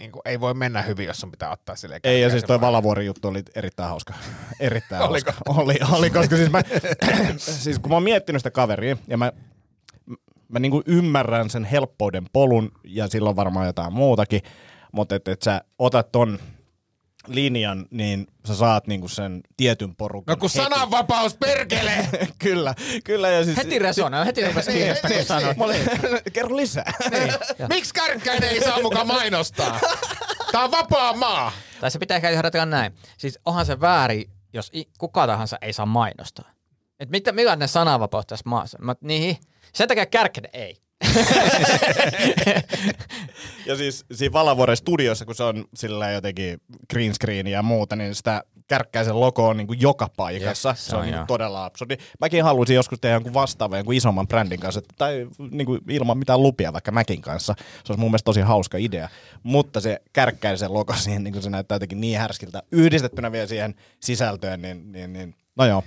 [0.00, 2.00] niin kuin, ei voi mennä hyvin, jos sun pitää ottaa sille.
[2.04, 4.14] Ei, ja siis toi Valavuori juttu oli erittäin hauska.
[4.60, 5.32] Erittäin hauska.
[5.48, 6.62] Oli, oli, koska siis mä,
[7.36, 9.32] siis kun mä oon miettinyt sitä kaveria, ja mä,
[10.48, 14.40] mä niinku ymmärrän sen helppouden polun, ja silloin varmaan jotain muutakin,
[14.92, 16.38] mutta että et sä otat ton
[17.26, 20.64] linjan, niin sä saat niinku sen tietyn porukan No kun heti.
[20.70, 22.08] sananvapaus, perkele!
[22.38, 22.74] kyllä,
[23.04, 23.28] kyllä.
[23.30, 25.56] Ja siis, Heti resonoi, heti rupesi kiinnostaa, kun sanoit.
[25.56, 25.80] Mä olin,
[26.32, 26.92] kerro lisää.
[27.68, 29.80] Miksi kärkkäinen ei saa mukaan mainostaa?
[30.52, 31.52] Tää on vapaa maa.
[31.80, 32.94] Tai se pitää ehkä johdatella näin.
[33.18, 36.50] Siis onhan se väärin, jos i- kuka tahansa ei saa mainostaa.
[37.00, 38.78] Et mitä, millainen sananvapaus tässä maassa?
[38.80, 39.36] Mä, niin,
[39.74, 40.81] sen takia kärkkäinen ei.
[43.66, 48.14] Ja siis siinä Valavuoren studiossa, kun se on sillä jotenkin green screen ja muuta, niin
[48.14, 50.68] sitä kärkkäisen logo on niin kuin joka paikassa.
[50.68, 51.96] Jep, se, on on niin todella absurdi.
[52.20, 56.18] Mäkin haluaisin joskus tehdä jonkun vastaavan jonkun isomman brändin kanssa, että- tai niin kuin ilman
[56.18, 57.54] mitään lupia vaikka Mäkin kanssa.
[57.58, 59.08] Se olisi mun mielestä tosi hauska idea.
[59.42, 62.62] Mutta se kärkkäisen logo siihen, niin kuin se näyttää jotenkin niin härskiltä.
[62.72, 65.84] Yhdistettynä vielä siihen sisältöön, niin, niin, niin no joo.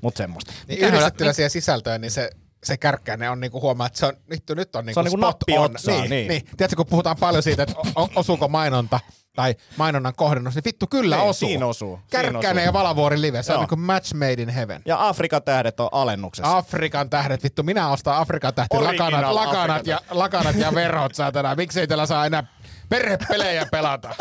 [0.00, 0.52] Mutta semmoista.
[0.68, 2.30] Niin yhdistettynä siihen sisältöön, niin se,
[2.64, 5.28] se kärkkäinen on niinku huomaa, että se on, nyt, nyt on niinku on niinku spot
[5.40, 5.64] nappi on.
[5.64, 6.28] otsaan, niin, niin.
[6.28, 6.42] niin.
[6.56, 7.74] Tiedätkö, kun puhutaan paljon siitä, että
[8.16, 9.00] osuuko mainonta
[9.36, 11.48] tai mainonnan kohdennus, niin vittu kyllä Niin, osuu.
[11.48, 11.96] siinä osuu.
[11.96, 12.68] Siinä Kärkkäinen osuu.
[12.68, 13.58] ja Valavuori live, se Joo.
[13.58, 14.82] on niinku match made in heaven.
[14.86, 16.56] Ja Afrikan tähdet on alennuksessa.
[16.56, 21.54] Afrikan tähdet, vittu, minä ostan Afrikan tähti, lakanat, lakanat, ja, lakanat ja verhot, saatana.
[21.54, 22.44] Miksei tällä saa enää
[22.88, 24.14] perhepelejä pelata?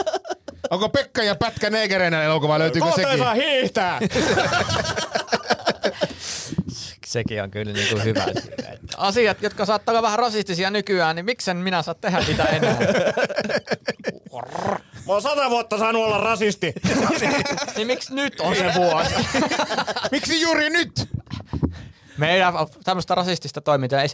[0.70, 3.18] Onko Pekka ja Pätkä Negerenen elokuva, löytyykö Kohta sekin?
[3.20, 4.00] saa hiihtää!
[7.14, 8.26] Sekin on kyllä niin kuin hyvä.
[8.98, 12.78] Asiat, jotka saattaa olla vähän rasistisia nykyään, niin miksen minä saa tehdä niitä enää?
[15.08, 16.74] Mä oon sata vuotta saanut olla rasisti.
[17.76, 19.14] niin miksi nyt on se vuosi?
[20.12, 21.10] Miksi juuri nyt?
[22.18, 22.54] Meidän
[22.84, 24.08] tämmöistä rasistista toimintaa, ei,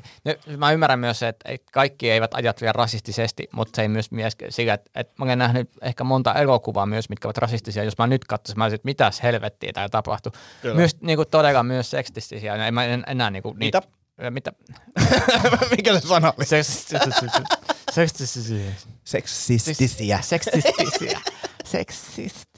[0.58, 4.74] mä ymmärrän myös se, että kaikki eivät ajattele rasistisesti, mutta se ei myös mies sillä,
[4.74, 7.84] että, että mä olen nähnyt ehkä monta elokuvaa myös, mitkä ovat rasistisia.
[7.84, 10.32] Jos mä nyt katsoisin, mä olisin, että mitäs helvettiä täällä tapahtuu.
[10.62, 10.76] Kyllä.
[10.76, 12.56] Myös niin kuin, todella myös seksistisiä.
[12.56, 13.82] En mä en, enää niin kuin, Mitä?
[14.18, 14.52] Niitä, mitä?
[15.78, 16.46] Mikä se sana oli?
[16.46, 17.10] Seksistisiä.
[17.92, 18.72] Seksistisiä.
[20.22, 21.20] Seksistisiä.
[21.66, 22.49] Seksistisiä.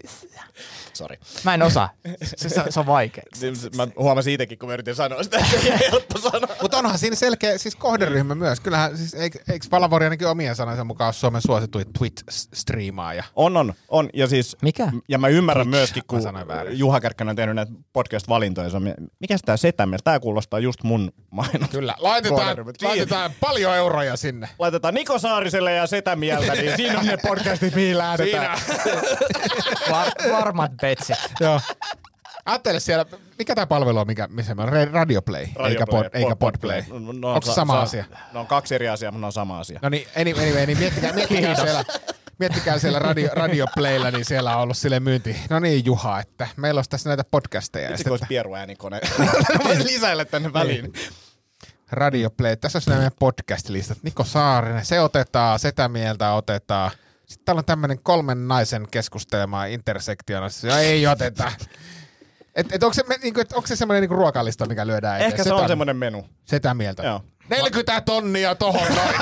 [0.94, 1.18] Sori.
[1.44, 1.90] Mä en osaa.
[2.24, 3.24] Se, se, se on vaikea.
[3.78, 6.56] Mä huomasin itsekin, kun mä yritin sanoa sitä, että ei helppo sanoa.
[6.62, 8.60] Mutta onhan siinä selkeä siis kohderyhmä myös.
[8.60, 9.40] Kyllähän, siis eikö,
[9.72, 13.24] Valavori ainakin omien sanojensa mukaan ole Suomen suosituin Twitch-striimaaja?
[13.36, 14.10] On, on, on.
[14.14, 14.92] Ja siis, Mikä?
[15.10, 15.78] Ja mä ymmärrän Twitch.
[15.78, 16.80] myöskin, kun Mä sanoin väärin.
[16.80, 18.70] Juha Kärkkänen on tehnyt näitä podcast-valintoja.
[18.70, 20.02] Se on, mikä tää setämies?
[20.04, 21.70] Tää kuulostaa just mun mainos.
[21.70, 21.96] Kyllä.
[22.00, 22.72] Laitetaan, Kohderyhmä.
[22.82, 24.50] laitetaan paljon euroja sinne.
[24.60, 28.60] Laitetaan Niko Saariselle ja Setämieltä, niin siinä on ne podcastit, mihin lähdetään.
[29.92, 31.18] Var, varmat betsit.
[31.40, 31.62] Joo.
[32.46, 33.06] Ajattele siellä,
[33.40, 34.70] mikä tämä palvelu on, mikä, missä me on?
[34.70, 36.84] Ra- Radioplay, eikä, pod, eikä Podplay.
[37.20, 38.06] No, Onko se sama asia?
[38.34, 39.80] Ne on kaksi eri asiaa, mutta ne on sama asia.
[39.82, 41.84] No niin, anyway, anyway niin miettikää, miettikää siellä,
[42.40, 45.36] miettikää siellä radio, Radioplaylla, niin siellä on ollut sille myynti.
[45.50, 47.90] No niin Juha, että meillä olisi tässä näitä podcasteja.
[47.90, 49.02] Ja Itse olisi pieruäänikone.
[49.64, 50.94] Voin lisäillä tänne väliin.
[51.92, 53.98] Radioplay, tässä on nämä meidän podcast-listat.
[54.04, 56.92] Niko Saarinen, se otetaan, Setä mieltä otetaan.
[57.32, 60.68] Sitten täällä on tämmöinen kolmen naisen keskustelema intersektionassa.
[60.68, 61.52] Ja ei oteta.
[62.56, 65.32] Et, et onko se, me- niinku, et onko se semmoinen niinku ruokalista, mikä lyödään eteen?
[65.32, 66.26] Ehkä se on semmoinen menu.
[66.46, 67.04] Setä mieltä.
[67.04, 67.22] Joo.
[67.50, 69.16] 40 tonnia tohon noin.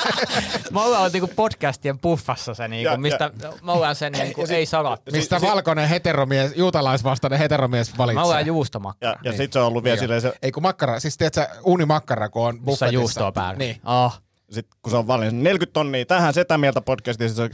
[0.72, 3.30] Me ollaan niinku podcastien puffassa se, niinku, Ja- mistä
[3.62, 5.02] me ollaan se niinku, ei salat.
[5.12, 8.22] Mistä si- valkoinen heteromies, juutalaisvastainen heteromies Me valitsee.
[8.24, 9.06] ollaan juustomakka.
[9.06, 12.28] Ja, ja sit se on ollut vielä silleen, se, Ei kun makkara, siis tiedätkö, uunimakkara,
[12.28, 12.86] kun on buffetissa.
[12.86, 13.58] on juustoa päällä.
[13.58, 13.80] Niin.
[13.84, 14.22] Oh.
[14.52, 17.50] Sit, kun se on valinnut 40 tonnia tähän Setä mieltä podcastiin, se on,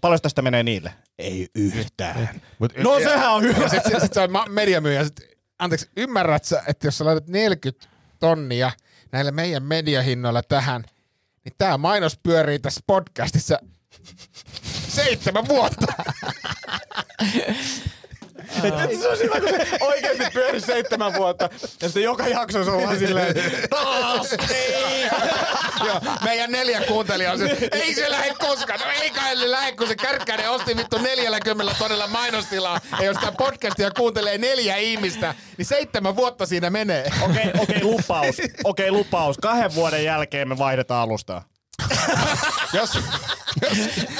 [0.00, 0.94] paljon tästä menee niille?
[1.18, 2.40] Ei yhtään.
[2.58, 3.62] Mut, No ja, sehän on hyvä.
[3.62, 5.04] Ja sit, sit, se on mediamyyjä.
[5.04, 5.20] Sit,
[5.58, 7.88] anteeksi, ymmärrät sä, että jos sä laitat 40
[8.18, 8.72] tonnia
[9.12, 10.84] näillä meidän mediahinnoilla tähän,
[11.44, 13.58] niin tää mainos pyörii tässä podcastissa
[14.88, 15.86] seitsemän vuotta.
[19.00, 21.48] se on hyvä, kun se oikeasti pyöri seitsemän vuotta.
[21.62, 23.34] Ja sitten joka jakso se on vaan silleen,
[23.70, 25.08] taas ei.
[25.86, 28.80] Joo, meidän neljä kuuntelijaa on se, ei se lähde koskaan.
[28.80, 32.80] No ei kai se lähde, kun se kärkkäinen osti vittu 40 todella mainostilaa.
[32.98, 37.10] Ja jos tämä podcastia kuuntelee neljä ihmistä, niin seitsemän vuotta siinä menee.
[37.22, 38.36] Okei, okei, lupaus.
[38.64, 39.38] Okei, lupaus.
[39.38, 41.49] Kahden vuoden jälkeen me vaihdetaan alustaa.
[42.72, 42.98] Jos,
[43.62, 43.78] jos,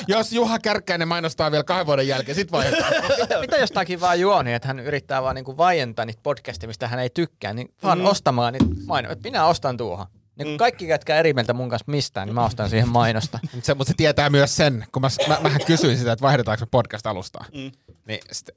[0.08, 2.92] jos Juha Kärkkäinen mainostaa vielä kahden vuoden jälkeen, sit vaihdetaan.
[3.20, 7.00] Mitä, mitä jostakin vaan juoni, että hän yrittää vaan niinku vaientaa niitä podcastia, mistä hän
[7.00, 8.04] ei tykkää, niin vaan mm.
[8.04, 9.12] ostamaan niitä mainoja.
[9.12, 10.06] Että Minä ostan tuohon.
[10.36, 10.56] Niin mm.
[10.56, 13.38] kaikki, ketkä eri mieltä mun kanssa mistään, niin mä ostan siihen mainosta.
[13.54, 16.64] Mutta se, mut se tietää myös sen, kun mä, mä, mähän kysyin sitä, että vaihdetaanko
[16.64, 17.44] me podcast-alustaa.
[17.54, 17.72] Mm.
[18.06, 18.54] Niin sitten,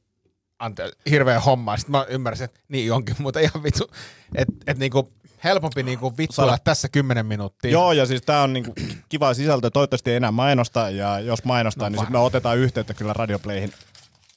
[0.60, 1.78] ante, hirveä homma.
[1.78, 3.92] Sitten mä ymmärsin, että niin onkin, mutta ihan vittu,
[4.36, 5.14] että et niinku
[5.44, 7.72] helpompi niinku vittuilla Saada- tässä kymmenen minuuttia.
[7.72, 8.74] Joo, ja siis tää on niinku
[9.10, 9.70] kiva sisältö.
[9.70, 13.74] Toivottavasti ei enää mainosta, ja jos mainostaa, no, niin sit me otetaan yhteyttä kyllä Radioplayhin.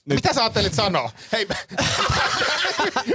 [0.06, 0.16] Nyt.
[0.16, 1.10] Mitä sä ajattelit sanoa?
[1.32, 1.48] Hei,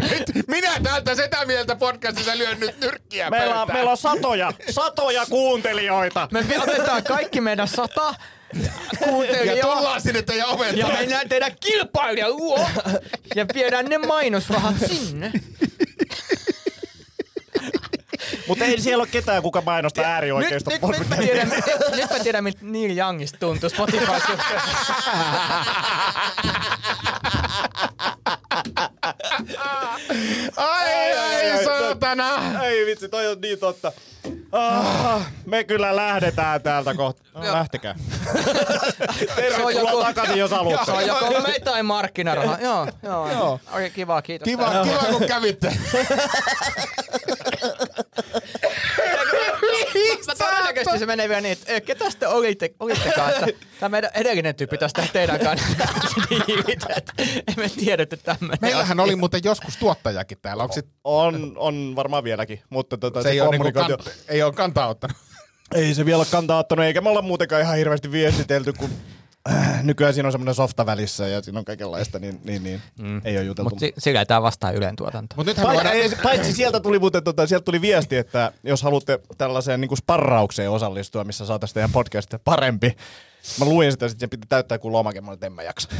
[0.12, 5.26] nyt minä täältä sitä mieltä podcastissa lyön nyt nyrkkiä Meillä on, meillä on satoja, satoja
[5.26, 6.28] kuuntelijoita.
[6.32, 8.16] Me otetaan kaikki meidän sata
[8.64, 12.60] ja kuuntelijaa tullaan sinne teidän oven ja mennään tehdä kilpailija luo
[13.36, 15.32] ja viedään ne mainosrahat sinne.
[18.52, 20.72] Mutta ei siellä ole ketään, kuka mainostaa Nyt, äärioikeista.
[20.72, 21.50] nyt, nyt, mä tiedän,
[21.96, 24.62] nyt mä tiedän, miltä Neil Youngista tuntuu Spotify suhteen.
[30.58, 32.62] Ai, ai, ai, saatana.
[32.64, 33.92] Ei vitsi, toi on niin totta.
[34.52, 37.22] Ah, me kyllä lähdetään täältä kohta.
[37.34, 37.96] No, lähtekää.
[39.36, 40.86] Tervetuloa takaisin, jos haluatte.
[40.86, 42.58] Se on joko me tai markkinaraha.
[42.62, 43.32] joo, joo.
[43.32, 43.60] Joo.
[43.74, 44.46] Okei, kiva, kiitos.
[44.46, 45.74] Kiva, kiva kun kävitte.
[50.28, 54.12] Mä todennäköisesti se menee vielä niin, että "Ö, ketä te olitte, olittekaan, että tämä meidän
[54.14, 55.68] edellinen tyyppi taas tehdä teidän kanssa
[57.58, 60.64] emme tiedä, että tämmöinen Meillähän oli muuten joskus tuottajakin täällä.
[60.64, 64.54] Onko sit, On, on varmaan vieläkin, mutta tota, se ei, ole niinku kant, ei ole
[64.54, 65.18] kantaa ottanut?
[65.76, 68.90] Ei se vielä ole kantaa ottanut, eikä me olla muutenkaan ihan hirveästi viestitelty, kun
[69.50, 73.22] äh, nykyään siinä on semmoinen softa välissä ja siinä on kaikenlaista, niin, niin, niin mm.
[73.26, 73.70] ei ole juteltu.
[73.70, 75.36] Mutta si- sillä ei tämä vastaa Ylen tuotanto.
[75.36, 79.20] Mut nythän voidaan, ei, paitsi sieltä tuli muuten tota, sieltä tuli viesti, että jos haluatte
[79.38, 82.98] tällaiseen niin sparraukseen osallistua, missä saataisiin teidän podcastia parempi,
[83.60, 85.90] Mä luin sitä, että sen piti täyttää kuin lomake, mä olin, että en mä jaksa.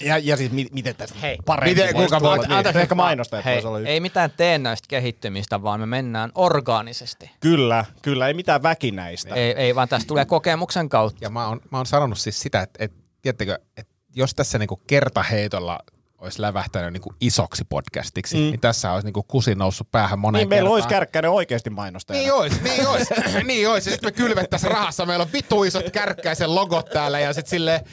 [0.00, 1.38] Ja, ja siis mi- miten tästä Hei.
[1.46, 3.90] parempi Miten- voisi kuinka tulla, voit- niin, Anteeksi, ehkä mainostaa, että Hei, voisi olla yksi.
[3.92, 7.30] ei mitään teennäistä kehittymistä, vaan me mennään orgaanisesti.
[7.40, 9.34] Kyllä, kyllä, ei mitään väkinäistä.
[9.34, 11.18] Ei, ei vaan tästä tulee kokemuksen kautta.
[11.24, 14.76] ja mä oon, mä oon sanonut siis sitä, että, että tiedättekö, että jos tässä niinku
[14.86, 15.78] kertaheitolla
[16.18, 18.42] olisi lävähtänyt niinku isoksi podcastiksi, mm.
[18.42, 20.74] niin tässä olisi niinku kusi noussut päähän moneen Niin meillä kertaan.
[20.74, 22.22] olisi kärkkäinen oikeasti mainostajana.
[22.22, 23.08] Niin ois, niin ois,
[23.46, 23.62] niin.
[23.62, 25.06] Ja sitten me kylvettäisiin rahassa.
[25.06, 27.84] Meillä on vitu isot kärkkäisen logot täällä ja sitten sille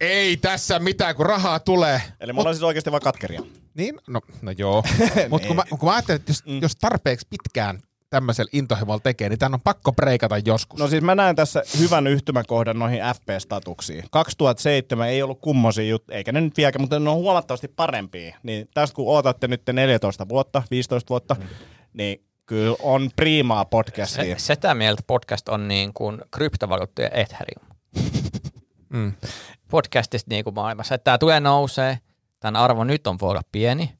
[0.00, 2.02] ei tässä mitään, kun rahaa tulee.
[2.20, 3.42] Eli me ollaan siis oikeasti vaan katkeria.
[3.74, 4.82] Niin, no, no joo.
[5.30, 6.62] Mutta kun, mä, kun mä ajattelin, että jos, mm.
[6.62, 7.80] jos tarpeeksi pitkään
[8.10, 10.80] tämmöisellä intohimolla tekee, niin tämän on pakko preikata joskus.
[10.80, 14.04] No siis mä näen tässä hyvän yhtymäkohdan noihin FP-statuksiin.
[14.10, 18.36] 2007 ei ollut kummosia juttuja, eikä ne nyt vieläkään, mutta ne on huomattavasti parempia.
[18.42, 21.46] Niin tästä kun ootatte nyt 14 vuotta, 15 vuotta, mm.
[21.92, 24.38] niin kyllä on priimaa Se, podcastia.
[24.38, 27.66] sitä mieltä podcast on niin kuin kryptovaluuttojen Ethereum.
[28.88, 29.12] Mm.
[29.70, 30.94] Podcastista niin kuin maailmassa.
[30.94, 31.98] Että tämä tulee nousee,
[32.40, 33.92] tämän arvo nyt on voi olla pieni,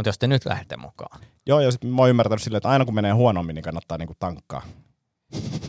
[0.00, 1.20] mutta jos te nyt lähdette mukaan.
[1.46, 4.14] Joo, ja sitten mä oon ymmärtänyt silleen, että aina kun menee huonommin, niin kannattaa niinku
[4.18, 4.62] tankkaa.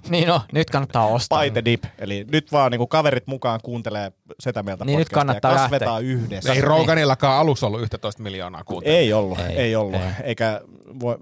[0.10, 1.44] Niin no, nyt kannattaa ostaa.
[1.44, 1.84] By the dip.
[2.00, 6.10] Eli nyt vaan niinku kaverit mukaan kuuntelee sitä mieltä Niin nyt kannattaa ja kasvetaan lähteä.
[6.12, 6.54] yhdessä.
[6.54, 9.00] Ei Roganillakaan alussa ollut 11 miljoonaa kuuntelijaa.
[9.00, 9.96] Ei ollut, ei, Ei, ei ollut.
[10.02, 10.12] Ei.
[10.24, 10.62] Eikä
[11.00, 11.18] voi,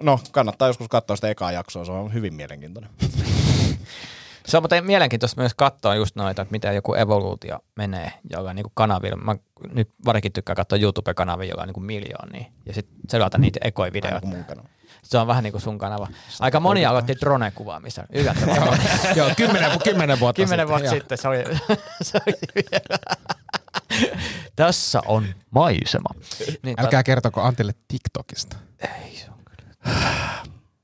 [0.00, 2.90] no kannattaa joskus katsoa sitä ekaa jaksoa, se on hyvin mielenkiintoinen.
[4.48, 8.66] Se on muuten mielenkiintoista myös katsoa just noita, että miten joku evoluutio menee jollain niin
[8.74, 9.16] kanavilla.
[9.16, 9.36] Mä
[9.72, 12.44] nyt varsinkin tykkään katsoa YouTube-kanavia, jolla on niin miljoonia.
[12.66, 14.28] Ja sitten seurata niitä ekoja videoita.
[15.02, 16.08] Se on vähän niin kuin sun kanava.
[16.40, 18.04] Aika moni aloitti drone-kuvaamista.
[18.12, 18.78] Yllättävän moni.
[19.16, 20.80] Joo, kymmenen, kymmenen vuotta Kymmenen sitten.
[20.80, 21.44] vuotta sitten se oli,
[22.02, 22.98] se oli vielä.
[24.56, 26.08] Tässä on maisema.
[26.62, 28.56] Niin, Älkää kertoko Antille TikTokista.
[28.80, 29.94] ei, se on kyllä.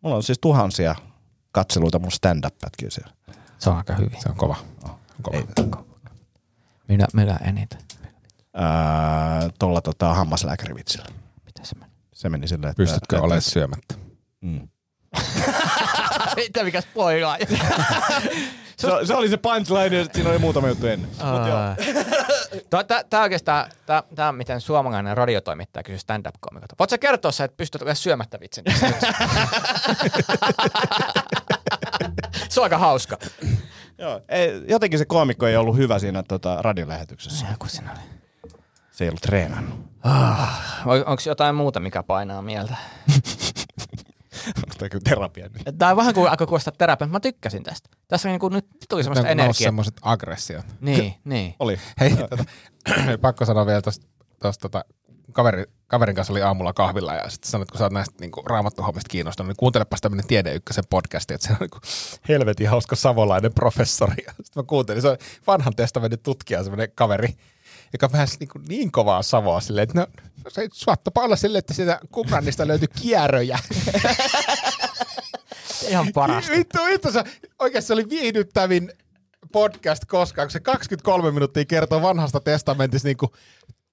[0.01, 0.95] Mulla on siis tuhansia
[1.53, 3.14] katseluita mun stand-up-pätkiä siellä.
[3.65, 4.21] Se on aika hyvin.
[4.23, 4.57] Se on kova.
[4.85, 4.91] On
[5.23, 5.37] kova.
[5.37, 5.45] Ei,
[6.89, 7.79] Minä, minä eniten.
[8.55, 11.07] ää, tuolla tota, hammaslääkärivitsillä.
[11.45, 11.93] Mitä se meni?
[12.13, 12.83] Se meni silleen, että...
[12.83, 13.95] Pystytkö että- olemaan syömättä?
[14.41, 14.69] Mm.
[16.37, 17.37] Mitä mikä spoilaa?
[18.77, 21.11] Se, se, oli se punchline ja siinä oli muutama juttu ennen.
[21.11, 21.59] Mut joo.
[23.11, 23.71] Tämä oikeastaan,
[24.15, 26.75] tämä on miten suomalainen radiotoimittaja kysyy stand-up-komikolta.
[26.79, 28.65] Voitko sä kertoa se, että pystyt olemaan syömättä vitsin?
[32.55, 33.19] se on aika hauska.
[33.99, 34.21] Joo.
[34.29, 37.47] Ei, jotenkin se koomikko ei ollut hyvä siinä tota, radiolähetyksessä.
[37.51, 38.01] Joku siinä oli.
[38.93, 39.79] Se ei ollut treenannut.
[41.07, 42.77] Onko jotain muuta, mikä painaa mieltä?
[44.57, 45.79] Onko tämä kyllä terapia nyt?
[45.79, 47.89] Tämä on vähän kuin alkoi kuulostaa terapia, mutta mä tykkäsin tästä.
[48.09, 49.53] Tässä niin kuin nyt tuli semmoista energiaa.
[49.55, 50.67] semmoiset aggressiot.
[50.81, 51.55] Niin, niin.
[51.61, 51.79] Oli.
[52.01, 52.45] Hei, tota,
[53.21, 53.83] pakko sanoa vielä
[54.41, 54.85] tuosta, tota,
[55.33, 55.65] kaveri,
[55.95, 59.49] kaverin kanssa oli aamulla kahvilla ja sitten sanoit, kun sä oot näistä niinku, raamattuhommista kiinnostunut,
[59.49, 61.79] niin kuuntelepas tämmöinen Tiede Ykkösen podcasti, että se on niinku,
[62.29, 64.15] helvetin hauska savolainen professori.
[64.17, 65.17] Sitten mä kuuntelin, se on
[65.47, 67.29] vanhan testamentin tutkija, semmoinen kaveri,
[67.93, 70.07] joka vähän niin, niin kovaa savoa silleen, että no,
[70.49, 73.59] se suottapa olla silleen, että sieltä Qumranista löytyi kierröjä.
[75.89, 76.53] Ihan parasta.
[76.53, 77.25] Vittu, vittu, se,
[77.59, 78.93] oikeasti se oli viihdyttävin
[79.53, 83.33] podcast koskaan, kun se 23 minuuttia kertoo vanhasta testamentista niin kuin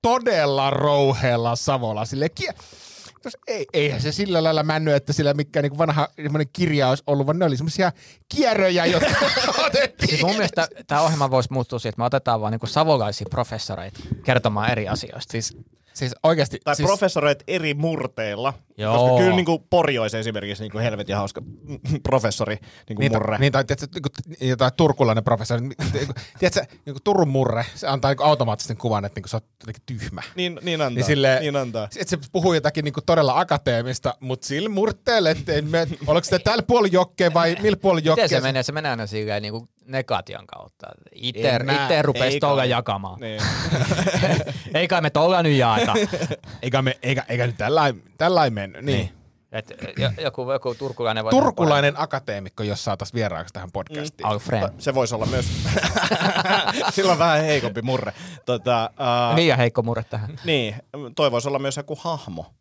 [0.01, 2.05] todella rouheella Savolla.
[2.05, 2.53] Sille, kie-
[3.23, 6.07] Tos, ei, eihän se sillä lailla männyt, että sillä mikään niin vanha
[6.53, 7.91] kirja olisi ollut, vaan ne oli semmoisia
[8.35, 9.09] kierröjä, jotka
[9.67, 10.09] otettiin.
[10.09, 13.99] Siis mun mielestä tämä ohjelma voisi muuttua siitä, että me otetaan vaan niinku savolaisia professoreita
[14.23, 15.31] kertomaan eri asioista.
[15.31, 15.57] Siis,
[16.01, 16.59] siis oikeasti.
[16.63, 18.53] Tai siis, professoreet eri murteilla.
[18.77, 18.97] Joo.
[18.97, 21.41] Koska kyllä niin kuin Pori olisi esimerkiksi niin kuin helvetin hauska
[22.09, 23.37] professori niin kuin Niin, murre.
[23.37, 25.61] niin tai tiedätkö, niin kuin, jotain turkulainen professori.
[25.61, 29.23] Niin, kuin, tiedätkö, niin kuin Turun murre, se antaa niin kuin automaattisen kuvan, että niin
[29.23, 30.21] kuin sä oot jotenkin tyhmä.
[30.35, 30.95] Niin, niin antaa.
[30.95, 31.83] Niin, sille, niin antaa.
[31.83, 36.63] Että se puhuu jotakin niinku todella akateemista, mutta sillä murteelle, että me, oliko se tällä
[36.63, 38.29] puolella jokkeen vai millä Miten jokkeen?
[38.29, 38.63] se menee?
[38.63, 40.87] Se menee aina silleen niin kuin negation kautta.
[41.11, 42.69] Itse, itse rupesi kai.
[42.69, 43.19] jakamaan.
[43.19, 43.41] Niin.
[44.73, 45.93] Ei kai me tolla nyt jaeta.
[46.61, 48.85] Eikä, me, eikä, eikä nyt tällä tällä mennyt.
[48.85, 48.97] Niin.
[48.97, 49.21] Niin.
[49.51, 51.31] Et, jo- joku, joku turkulainen voi...
[51.31, 54.27] Turkulainen akateemikko, jos saataisiin vieraaksi tähän podcastiin.
[54.27, 54.69] Alfred.
[54.77, 55.45] Se voisi olla myös,
[56.95, 58.13] sillä on vähän heikompi murre.
[58.45, 58.89] Tota,
[59.31, 60.39] uh, Niin ja heikko murre tähän.
[60.45, 60.75] niin,
[61.15, 62.53] toi voisi olla myös joku hahmo.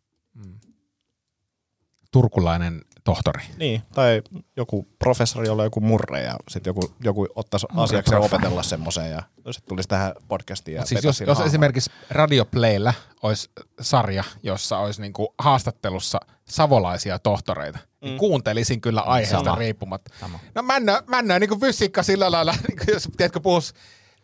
[2.11, 3.43] Turkulainen tohtori.
[3.57, 4.21] Niin, tai
[4.57, 8.35] joku professori, jolla on joku murre ja sitten joku, joku ottaisi asiakseen profe.
[8.35, 11.47] opetella semmoisen ja sitten tulisi tähän podcastiin ja siis jos, jos hahmon.
[11.47, 12.93] esimerkiksi Radio Playllä
[13.23, 13.49] olisi
[13.81, 19.55] sarja, jossa olisi niinku haastattelussa savolaisia tohtoreita, niin kuuntelisin kyllä aiheesta Sama.
[19.55, 20.11] riippumatta.
[20.19, 20.39] Sama.
[20.55, 23.73] No mä en näe, mä en näe niinku fysiikka sillä lailla, niinku jos tiedätkö puhus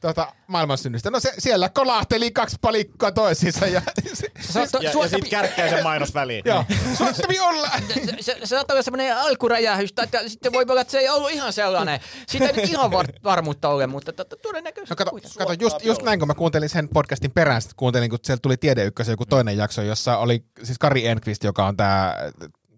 [0.01, 1.11] tuota, maailmansynnystä.
[1.11, 6.41] No se, siellä kolahteli kaksi palikkaa toisiinsa ja se, Ja, ja sitten kärkkäisen mainos väliin.
[6.45, 6.65] joo,
[6.97, 7.69] suottavi olla.
[7.93, 11.09] se, se, se saattaa olla semmoinen alkuräjähys, tai että sitten voi olla, että se ei
[11.09, 11.99] ollut ihan sellainen.
[12.27, 15.37] Siitä ei nyt ihan var, varmuutta ole, mutta to, to, todennäköisesti No kato, kuitenkin.
[15.37, 18.83] kato just, just näin, kun mä kuuntelin sen podcastin perään, kuuntelin, kun siellä tuli Tiede
[18.85, 22.31] Ykkösen joku toinen jakso, jossa oli siis Kari Enqvist, joka on tää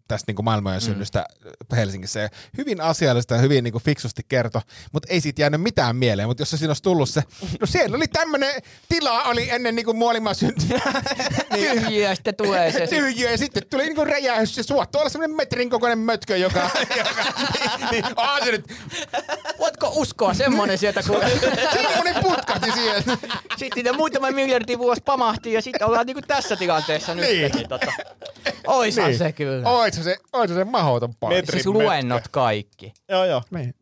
[0.09, 1.25] tästä niin maailmojen synnystä
[1.75, 2.19] Helsingissä.
[2.19, 6.27] Ja hyvin asiallista ja hyvin niin kuin fiksusti kertoi, mutta ei siitä jäänyt mitään mieleen.
[6.27, 7.23] Mutta jos se siinä olisi tullut se,
[7.59, 10.81] no siellä oli tämmöinen tila oli ennen niin kuin maailman syntyä.
[11.53, 12.87] Tyhjiä, sitten tulee se.
[12.87, 16.59] Tyhjiö, ja sitten tuli niinku räjähys ja suottu olla semmoinen metrin kokoinen mötkö, joka...
[16.97, 17.23] joka
[17.91, 18.05] niin, niin,
[18.45, 18.65] se nyt,
[19.59, 21.21] Voitko uskoa semmonen sieltä, kun
[21.73, 23.03] semmoinen putkahti siihen.
[23.57, 27.25] sitten niitä muutama miljardi vuosi pamahti ja sitten ollaan niinku tässä tilanteessa nyt.
[27.25, 27.51] Niin.
[27.51, 27.69] Niin.
[27.69, 27.91] Tota.
[28.67, 29.17] Oishan Niin.
[29.17, 29.69] se kyllä.
[29.69, 31.51] Ois se, ois se mahdoton paikka.
[31.51, 32.93] Siis luennot kaikki.
[33.09, 33.43] Joo, joo.
[33.51, 33.75] Niin.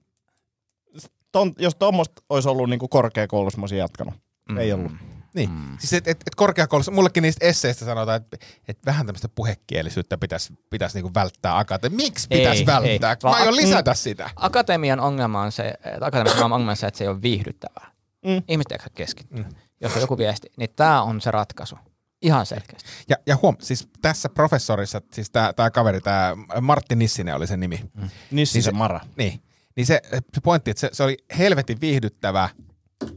[1.32, 4.14] Ton, jos tuommoista olisi ollut niinku korkeakoulussa, mä olisin jatkanut.
[4.50, 4.58] Mm.
[4.58, 4.92] Ei ollut.
[5.36, 5.50] Niin.
[5.50, 5.78] Mm.
[5.80, 8.38] Siis et, et, et korkeakoulussa, mullekin niistä esseistä sanotaan, että
[8.68, 11.90] et vähän tämmöistä puhekielisyyttä pitäisi pitäis niinku välttää akate.
[11.90, 13.12] Miksi pitäisi välttää?
[13.12, 13.18] ei.
[13.24, 14.30] Mä aion Vaan- lisätä sitä.
[14.36, 17.92] Akatemian ongelma on se, että akatemian ongelma on se, että se ei ole viihdyttävää.
[18.26, 18.44] Mm.
[18.48, 19.38] Ihmiset eivät keskittyä.
[19.44, 19.50] Mm.
[19.82, 21.78] Jos on joku viesti, niin tämä on se ratkaisu.
[22.22, 22.90] Ihan selkeästi.
[23.10, 27.60] Ja, ja huom, siis tässä professorissa, siis tää, tää kaveri, tää Martti Nissinen oli sen
[27.60, 27.80] nimi.
[27.94, 28.10] Mm.
[28.32, 29.00] Nissi se Mara.
[29.18, 29.44] Niin.
[29.76, 32.50] Niin se, se pointti, että se, se oli helvetin viihdyttävää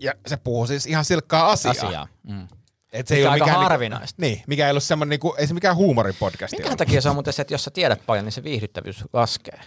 [0.01, 1.73] ja se puhuu siis ihan silkkaa asiaa.
[1.73, 2.09] Asiaa.
[2.23, 2.49] Mm.
[2.93, 4.23] Et se Mikä ei ole aika mikään harvinaista.
[4.23, 6.79] Niinku, niin, mikä ei ollut semmoinen, niinku, ei se mikään huumoripodcasti Minkä ollut.
[6.79, 9.61] takia se on muuten se, että jos sä tiedät paljon, niin se viihdyttävyys laskee.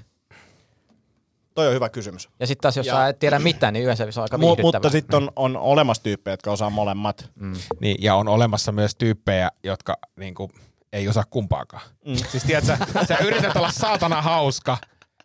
[1.56, 2.30] Toi on hyvä kysymys.
[2.40, 4.62] Ja sitten taas jos Ja- sä et tiedä mitään, niin yleensä se on aika Mu-
[4.62, 7.30] mutta sitten on, on olemassa tyyppejä, jotka osaa molemmat.
[7.36, 7.54] Mm.
[7.80, 10.52] Niin, ja on olemassa myös tyyppejä, jotka niinku,
[10.94, 11.84] ei osaa kumpaakaan.
[12.06, 12.16] Mm.
[12.32, 12.78] Siis tiedät, sä,
[13.08, 14.78] sä yrität olla saatana hauska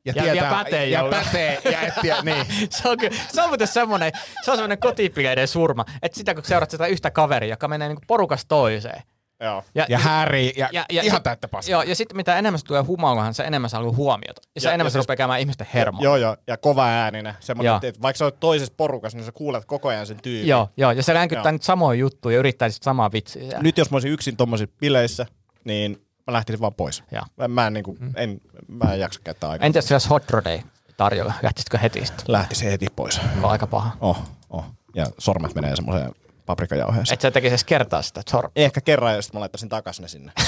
[0.04, 1.24] ja, Ja- ja tietää, pätee ja jollain.
[1.26, 2.46] pätee, ja et tiedä, niin.
[2.70, 4.12] se, on, kyllä- se on muuten semmoinen,
[4.44, 8.02] se on semmoinen kotipileiden surma, että sitä kun seurat sitä yhtä kaveria, joka menee niinku
[8.06, 9.02] porukasta toiseen.
[9.40, 9.64] Joo.
[9.88, 11.70] Ja härii, ja, ja, ja ihan täyttä paskaa.
[11.72, 14.42] Joo, ja sitten mitä enemmän se tulee humalaahan, se enemmän saa huomiota.
[14.54, 16.02] Ja se Ja- enemmän ja se siis- rupeaa käymään ihmisten hermoa.
[16.02, 16.36] Joo, joo.
[16.46, 17.34] Ja kova ääninen.
[17.40, 17.76] Semmoinen, Joo.
[17.76, 20.48] että että vaikka sä olet toisessa porukassa, niin sä kuulet koko ajan sen tyypin.
[20.48, 21.52] Joo, joo, ja se ränkyttää Joo.
[21.52, 23.58] nyt samoja juttuja ja yrittää sitten samaa vitsiä.
[23.62, 25.26] Nyt jos mä olisin yksin tommosissa bileissä,
[25.64, 25.92] niin
[26.26, 27.02] mä lähtisin vaan pois.
[27.12, 27.48] Joo.
[27.48, 28.12] Mä, en, niinku, Mm.
[28.16, 29.66] en, mä en jaksa käyttää aikaa.
[29.66, 30.62] Entäs jos Hot Rod ei
[30.96, 32.24] tarjolla, lähtisitkö heti sitten?
[32.28, 33.20] Lähtisin heti pois.
[33.42, 33.96] On aika paha.
[34.00, 34.18] Oh,
[34.50, 34.64] oh.
[34.94, 36.12] Ja sormet menee semmoiseen
[36.48, 37.14] paprikajauheeseen.
[37.14, 40.32] Et sä tekisi edes kertaa sitä sor- Ehkä kerran sitten mä laittaisin takas ne sinne.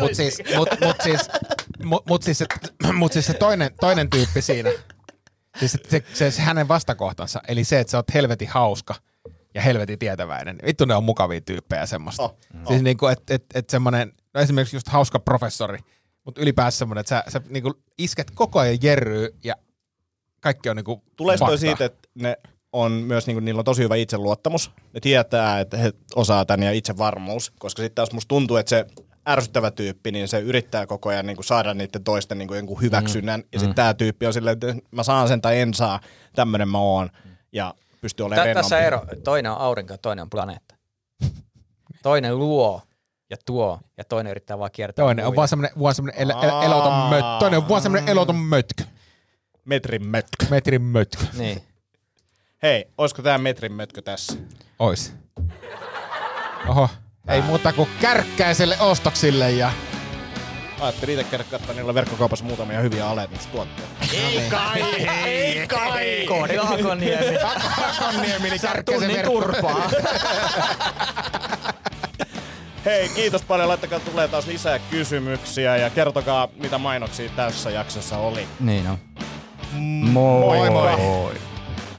[0.00, 1.20] Mut siis, mut, mut siis,
[1.84, 2.46] mut, mut siis, se,
[2.92, 4.70] mut siis se toinen, toinen tyyppi siinä,
[5.58, 8.94] siis se, se, se, se hänen vastakohtansa, eli se, että sä oot helvetin hauska
[9.54, 10.58] ja helvetin tietäväinen.
[10.66, 12.22] Vittu ne on mukavia tyyppejä semmoista.
[12.22, 15.78] Oh, Oh, siis niinku, että et, et semmonen, no esimerkiksi just hauska professori,
[16.24, 19.54] mutta ylipäänsä semmonen, että sä, sä niinku isket koko ajan jerryy ja
[20.40, 22.36] kaikki on niinku Tulee toi siitä, että ne
[22.74, 24.70] on myös, niin kuin, niillä on tosi hyvä itseluottamus.
[24.92, 28.86] Ne tietää, että he osaa tän ja itsevarmuus, koska sitten taas musta tuntuu, että se
[29.28, 32.80] ärsyttävä tyyppi, niin se yrittää koko ajan niin kuin saada niiden toisten niin kuin jonkun
[32.80, 33.40] hyväksynnän.
[33.40, 33.46] Mm.
[33.52, 36.00] Ja sitten tämä tyyppi on silleen, että mä saan sen tai en saa,
[36.34, 37.10] tämmöinen mä oon.
[37.52, 39.02] Ja pystyy olemaan Tä, tässä ero.
[39.24, 40.74] Toinen on aurinko ja toinen on planeetta.
[42.02, 42.82] Toinen luo
[43.30, 45.04] ja tuo ja toinen yrittää vaan kiertää.
[45.04, 45.72] Toinen on vaan semmonen
[46.16, 47.38] el, el, eloton mötkö.
[47.38, 48.84] Toinen on vaan semmonen eloton mötkö.
[49.64, 50.46] Metrin mötkö.
[50.50, 51.24] Metrin mötkö.
[51.38, 51.62] Niin.
[52.64, 54.38] Hei, olisiko tämä metrin mötkö tässä?
[54.78, 55.12] Ois.
[56.68, 56.88] Oho,
[57.28, 59.72] ei muuta kuin kärkkäiselle ostoksille ja...
[60.80, 63.90] Ajattelin itse käydä katsomaan niillä verkkokaupassa muutamia hyviä alennustuotteita.
[64.12, 66.24] Ei kai, ei kai.
[66.28, 67.36] Koodi Haakoniemi.
[67.68, 69.90] Hakonniemi, niin kärkkäisen tunnin turpaa.
[72.84, 73.68] Hei, kiitos paljon.
[73.68, 78.48] Laittakaa tulee taas lisää kysymyksiä ja kertokaa, mitä mainoksia tässä jaksossa oli.
[78.60, 78.98] niin on.
[80.12, 81.53] Moi moi.